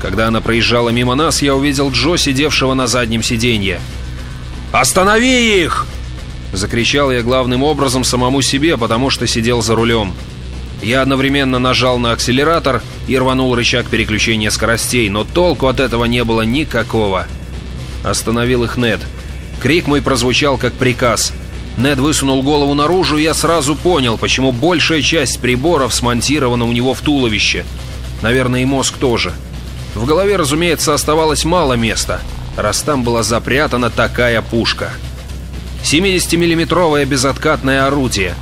Когда 0.02 0.26
она 0.26 0.40
проезжала 0.40 0.88
мимо 0.90 1.14
нас, 1.14 1.42
я 1.42 1.54
увидел 1.54 1.90
Джо, 1.90 2.16
сидевшего 2.16 2.74
на 2.74 2.86
заднем 2.86 3.22
сиденье. 3.22 3.80
«Останови 4.72 5.62
их!» 5.62 5.86
Закричал 6.52 7.10
я 7.12 7.22
главным 7.22 7.62
образом 7.62 8.04
самому 8.04 8.42
себе, 8.42 8.76
потому 8.76 9.10
что 9.10 9.26
сидел 9.26 9.62
за 9.62 9.74
рулем. 9.74 10.14
Я 10.82 11.02
одновременно 11.02 11.58
нажал 11.58 11.98
на 11.98 12.12
акселератор 12.12 12.82
и 13.08 13.18
рванул 13.18 13.54
рычаг 13.54 13.86
переключения 13.86 14.50
скоростей, 14.50 15.08
но 15.08 15.24
толку 15.24 15.66
от 15.66 15.80
этого 15.80 16.04
не 16.04 16.24
было 16.24 16.42
никакого. 16.42 17.26
Остановил 18.04 18.64
их 18.64 18.76
Нед. 18.76 19.00
Крик 19.60 19.88
мой 19.88 20.00
прозвучал 20.00 20.56
как 20.56 20.72
приказ. 20.74 21.32
Нед 21.76 21.98
высунул 21.98 22.42
голову 22.42 22.74
наружу, 22.74 23.18
и 23.18 23.22
я 23.22 23.34
сразу 23.34 23.74
понял, 23.74 24.18
почему 24.18 24.52
большая 24.52 25.02
часть 25.02 25.40
приборов 25.40 25.94
смонтирована 25.94 26.64
у 26.64 26.72
него 26.72 26.94
в 26.94 27.00
туловище. 27.00 27.64
Наверное, 28.22 28.62
и 28.62 28.64
мозг 28.64 28.96
тоже. 28.98 29.32
В 29.94 30.04
голове, 30.04 30.36
разумеется, 30.36 30.94
оставалось 30.94 31.44
мало 31.44 31.74
места, 31.74 32.20
раз 32.56 32.82
там 32.82 33.02
была 33.02 33.22
запрятана 33.22 33.90
такая 33.90 34.42
пушка. 34.42 34.92
70-миллиметровое 35.82 37.04
безоткатное 37.04 37.86
орудие. 37.86 38.34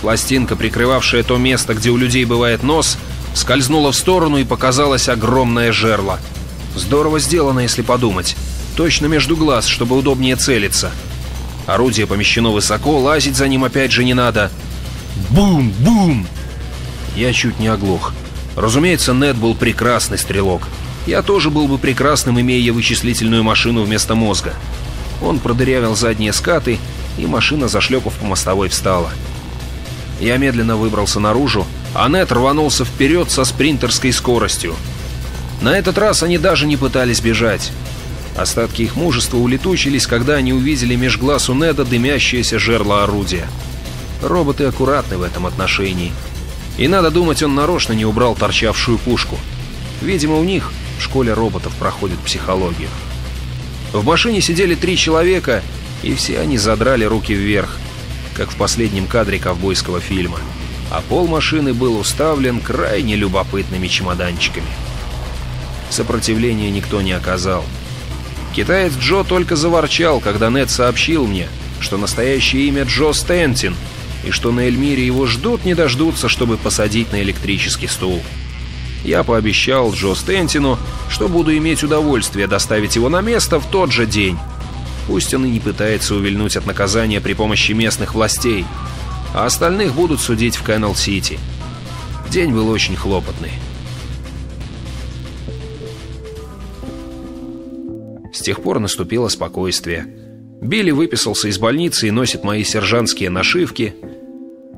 Пластинка, 0.00 0.54
прикрывавшая 0.54 1.22
то 1.22 1.36
место, 1.38 1.74
где 1.74 1.90
у 1.90 1.96
людей 1.96 2.24
бывает 2.24 2.62
нос, 2.62 2.98
скользнула 3.34 3.92
в 3.92 3.96
сторону 3.96 4.38
и 4.38 4.44
показалось 4.44 5.08
огромное 5.08 5.72
жерло. 5.72 6.20
Здорово 6.76 7.20
сделано, 7.20 7.60
если 7.60 7.82
подумать. 7.82 8.36
Точно 8.76 9.06
между 9.06 9.36
глаз, 9.36 9.66
чтобы 9.66 9.96
удобнее 9.96 10.36
целиться. 10.36 10.90
Орудие 11.66 12.06
помещено 12.06 12.50
высоко, 12.50 12.98
лазить 12.98 13.36
за 13.36 13.48
ним 13.48 13.64
опять 13.64 13.92
же 13.92 14.04
не 14.04 14.14
надо. 14.14 14.50
Бум! 15.30 15.72
Бум! 15.78 16.26
Я 17.16 17.32
чуть 17.32 17.58
не 17.58 17.68
оглох. 17.68 18.12
Разумеется, 18.56 19.14
Нед 19.14 19.36
был 19.36 19.54
прекрасный 19.54 20.18
стрелок. 20.18 20.68
Я 21.06 21.22
тоже 21.22 21.50
был 21.50 21.68
бы 21.68 21.78
прекрасным, 21.78 22.40
имея 22.40 22.72
вычислительную 22.72 23.42
машину 23.42 23.82
вместо 23.82 24.14
мозга. 24.14 24.54
Он 25.22 25.38
продырявил 25.38 25.94
задние 25.94 26.32
скаты, 26.32 26.78
и 27.18 27.26
машина, 27.26 27.68
зашлепав 27.68 28.14
по 28.14 28.26
мостовой, 28.26 28.68
встала. 28.68 29.10
Я 30.20 30.36
медленно 30.36 30.76
выбрался 30.76 31.20
наружу, 31.20 31.66
а 31.94 32.08
Нет 32.08 32.32
рванулся 32.32 32.84
вперед 32.84 33.30
со 33.30 33.44
спринтерской 33.44 34.12
скоростью. 34.12 34.74
На 35.60 35.78
этот 35.78 35.98
раз 35.98 36.22
они 36.22 36.38
даже 36.38 36.66
не 36.66 36.76
пытались 36.76 37.20
бежать. 37.20 37.72
Остатки 38.36 38.82
их 38.82 38.96
мужества 38.96 39.36
улетучились, 39.36 40.06
когда 40.06 40.34
они 40.34 40.52
увидели 40.52 40.96
меж 40.96 41.18
глаз 41.18 41.48
у 41.48 41.54
Неда 41.54 41.84
дымящееся 41.84 42.58
жерло 42.58 43.04
орудия. 43.04 43.46
Роботы 44.22 44.64
аккуратны 44.64 45.18
в 45.18 45.22
этом 45.22 45.46
отношении. 45.46 46.12
И 46.76 46.88
надо 46.88 47.10
думать, 47.10 47.42
он 47.42 47.54
нарочно 47.54 47.92
не 47.92 48.04
убрал 48.04 48.34
торчавшую 48.34 48.98
пушку. 48.98 49.38
Видимо, 50.02 50.36
у 50.36 50.44
них 50.44 50.72
в 50.98 51.02
школе 51.02 51.32
роботов 51.32 51.72
проходит 51.78 52.18
психологию. 52.18 52.88
В 53.94 54.04
машине 54.04 54.40
сидели 54.40 54.74
три 54.74 54.96
человека, 54.96 55.62
и 56.02 56.16
все 56.16 56.40
они 56.40 56.58
задрали 56.58 57.04
руки 57.04 57.32
вверх, 57.32 57.78
как 58.34 58.50
в 58.50 58.56
последнем 58.56 59.06
кадре 59.06 59.38
ковбойского 59.38 60.00
фильма. 60.00 60.40
А 60.90 61.00
пол 61.00 61.28
машины 61.28 61.72
был 61.72 61.96
уставлен 61.96 62.60
крайне 62.60 63.14
любопытными 63.14 63.86
чемоданчиками. 63.86 64.66
Сопротивления 65.90 66.72
никто 66.72 67.02
не 67.02 67.12
оказал. 67.12 67.64
Китаец 68.52 68.94
Джо 68.98 69.22
только 69.22 69.54
заворчал, 69.54 70.18
когда 70.18 70.50
Нед 70.50 70.70
сообщил 70.70 71.28
мне, 71.28 71.46
что 71.78 71.96
настоящее 71.96 72.66
имя 72.66 72.82
Джо 72.82 73.12
Стентин, 73.12 73.76
и 74.24 74.32
что 74.32 74.50
на 74.50 74.62
Эльмире 74.62 75.06
его 75.06 75.26
ждут 75.26 75.64
не 75.64 75.74
дождутся, 75.74 76.28
чтобы 76.28 76.56
посадить 76.56 77.12
на 77.12 77.22
электрический 77.22 77.86
стул. 77.86 78.20
Я 79.04 79.22
пообещал 79.22 79.92
Джо 79.92 80.14
Стентину, 80.14 80.78
что 81.10 81.28
буду 81.28 81.54
иметь 81.56 81.82
удовольствие 81.82 82.46
доставить 82.46 82.96
его 82.96 83.10
на 83.10 83.20
место 83.20 83.60
в 83.60 83.66
тот 83.66 83.92
же 83.92 84.06
день. 84.06 84.38
Пусть 85.06 85.34
он 85.34 85.44
и 85.44 85.50
не 85.50 85.60
пытается 85.60 86.14
увильнуть 86.14 86.56
от 86.56 86.64
наказания 86.64 87.20
при 87.20 87.34
помощи 87.34 87.72
местных 87.72 88.14
властей, 88.14 88.64
а 89.34 89.44
остальных 89.44 89.92
будут 89.92 90.20
судить 90.20 90.56
в 90.56 90.62
Кэннел-Сити. 90.62 91.38
День 92.30 92.52
был 92.52 92.70
очень 92.70 92.96
хлопотный. 92.96 93.52
С 98.32 98.40
тех 98.40 98.62
пор 98.62 98.80
наступило 98.80 99.28
спокойствие. 99.28 100.06
Билли 100.62 100.92
выписался 100.92 101.48
из 101.48 101.58
больницы 101.58 102.08
и 102.08 102.10
носит 102.10 102.42
мои 102.42 102.64
сержантские 102.64 103.28
нашивки. 103.28 103.94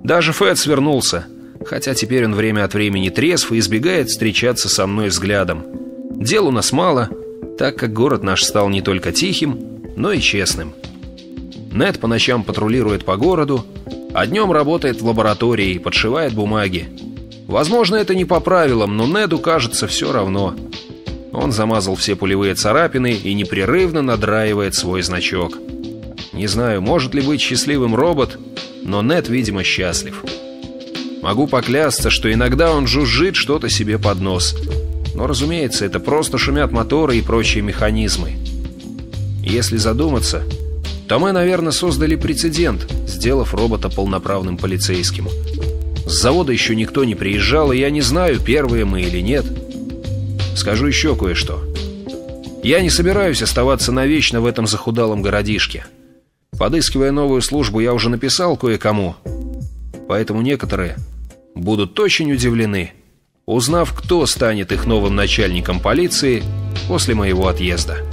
Даже 0.03 0.33
Фэт 0.33 0.59
свернулся, 0.59 1.27
хотя 1.67 1.95
теперь 1.95 2.25
он 2.25 2.35
время 2.35 2.65
от 2.65 2.75
времени 2.75 3.09
трезв 3.09 3.53
и 3.53 3.59
избегает 3.59 4.09
встречаться 4.09 4.69
со 4.69 4.87
мной 4.87 5.09
взглядом. 5.09 5.65
Дел 6.15 6.47
у 6.47 6.51
нас 6.51 6.73
мало, 6.73 7.11
так 7.59 7.77
как 7.77 7.93
город 7.93 8.23
наш 8.23 8.45
стал 8.45 8.69
не 8.69 8.81
только 8.81 9.13
тихим, 9.13 9.81
но 9.97 10.13
и 10.13 10.21
честным. 10.21 10.75
Нед 11.73 11.99
по 11.99 12.07
ночам 12.07 12.45
патрулирует 12.45 13.05
по 13.05 13.17
городу, 13.17 13.67
а 14.15 14.27
днем 14.27 14.53
работает 14.53 15.01
в 15.01 15.07
лаборатории 15.07 15.73
и 15.73 15.79
подшивает 15.79 16.33
бумаги. 16.33 16.89
Возможно, 17.47 17.97
это 17.97 18.15
не 18.15 18.25
по 18.25 18.41
правилам, 18.41 18.97
но 18.97 19.07
Неду 19.07 19.39
кажется 19.39 19.87
все 19.87 20.13
равно. 20.13 20.55
Он 21.33 21.53
замазал 21.53 21.97
все 21.97 22.17
пулевые 22.17 22.55
царапины 22.55 23.13
и 23.13 23.35
непрерывно 23.35 24.01
надраивает 24.01 24.75
свой 24.75 25.03
значок. 25.03 25.59
Не 26.33 26.47
знаю, 26.47 26.81
может 26.81 27.15
ли 27.15 27.21
быть 27.21 27.41
счастливым 27.41 27.95
робот, 27.95 28.39
но 28.83 29.03
Нед, 29.03 29.29
видимо, 29.29 29.63
счастлив. 29.63 30.25
Могу 31.27 31.49
поклясться, 31.49 32.09
что 32.09 32.33
иногда 32.33 32.71
он 32.71 32.87
жужжит 32.87 33.35
что-то 33.35 33.69
себе 33.69 33.99
под 33.99 34.21
нос. 34.21 34.55
Но, 35.13 35.27
разумеется, 35.27 35.85
это 35.85 35.99
просто 35.99 36.39
шумят 36.39 36.71
моторы 36.71 37.19
и 37.19 37.21
прочие 37.21 37.65
механизмы. 37.65 38.35
Если 39.43 39.77
задуматься, 39.77 40.45
то 41.09 41.19
мы, 41.19 41.33
наверное, 41.33 41.73
создали 41.73 42.15
прецедент, 42.15 42.89
сделав 43.09 43.55
робота 43.55 43.89
полноправным 43.89 44.57
полицейским. 44.57 45.27
С 46.07 46.13
завода 46.13 46.53
еще 46.53 46.77
никто 46.77 47.03
не 47.03 47.17
приезжал, 47.17 47.73
и 47.73 47.79
я 47.79 47.91
не 47.91 48.03
знаю, 48.03 48.39
первые 48.39 48.85
мы 48.85 49.03
или 49.03 49.19
нет. 49.19 49.47
Скажу 50.55 50.87
еще 50.87 51.17
кое-что. 51.17 51.61
Я 52.63 52.81
не 52.83 52.89
собираюсь 52.89 53.43
оставаться 53.43 53.91
навечно 53.91 54.41
в 54.41 54.47
этом 54.47 54.69
захудалом 54.69 55.23
городишке. 55.23 55.87
Подыскивая 56.57 57.11
новую 57.11 57.43
службу, 57.43 57.81
я 57.81 57.95
уже 57.95 58.11
написал 58.11 58.57
кое-кому. 58.57 59.17
Поэтому 60.07 60.41
некоторые 60.41 60.95
будут 61.57 61.99
очень 61.99 62.33
удивлены, 62.33 62.93
узнав, 63.47 63.93
кто 63.93 64.25
станет 64.27 64.71
их 64.71 64.87
новым 64.87 65.17
начальником 65.17 65.81
полиции 65.81 66.43
после 66.87 67.15
моего 67.15 67.49
отъезда. 67.49 68.05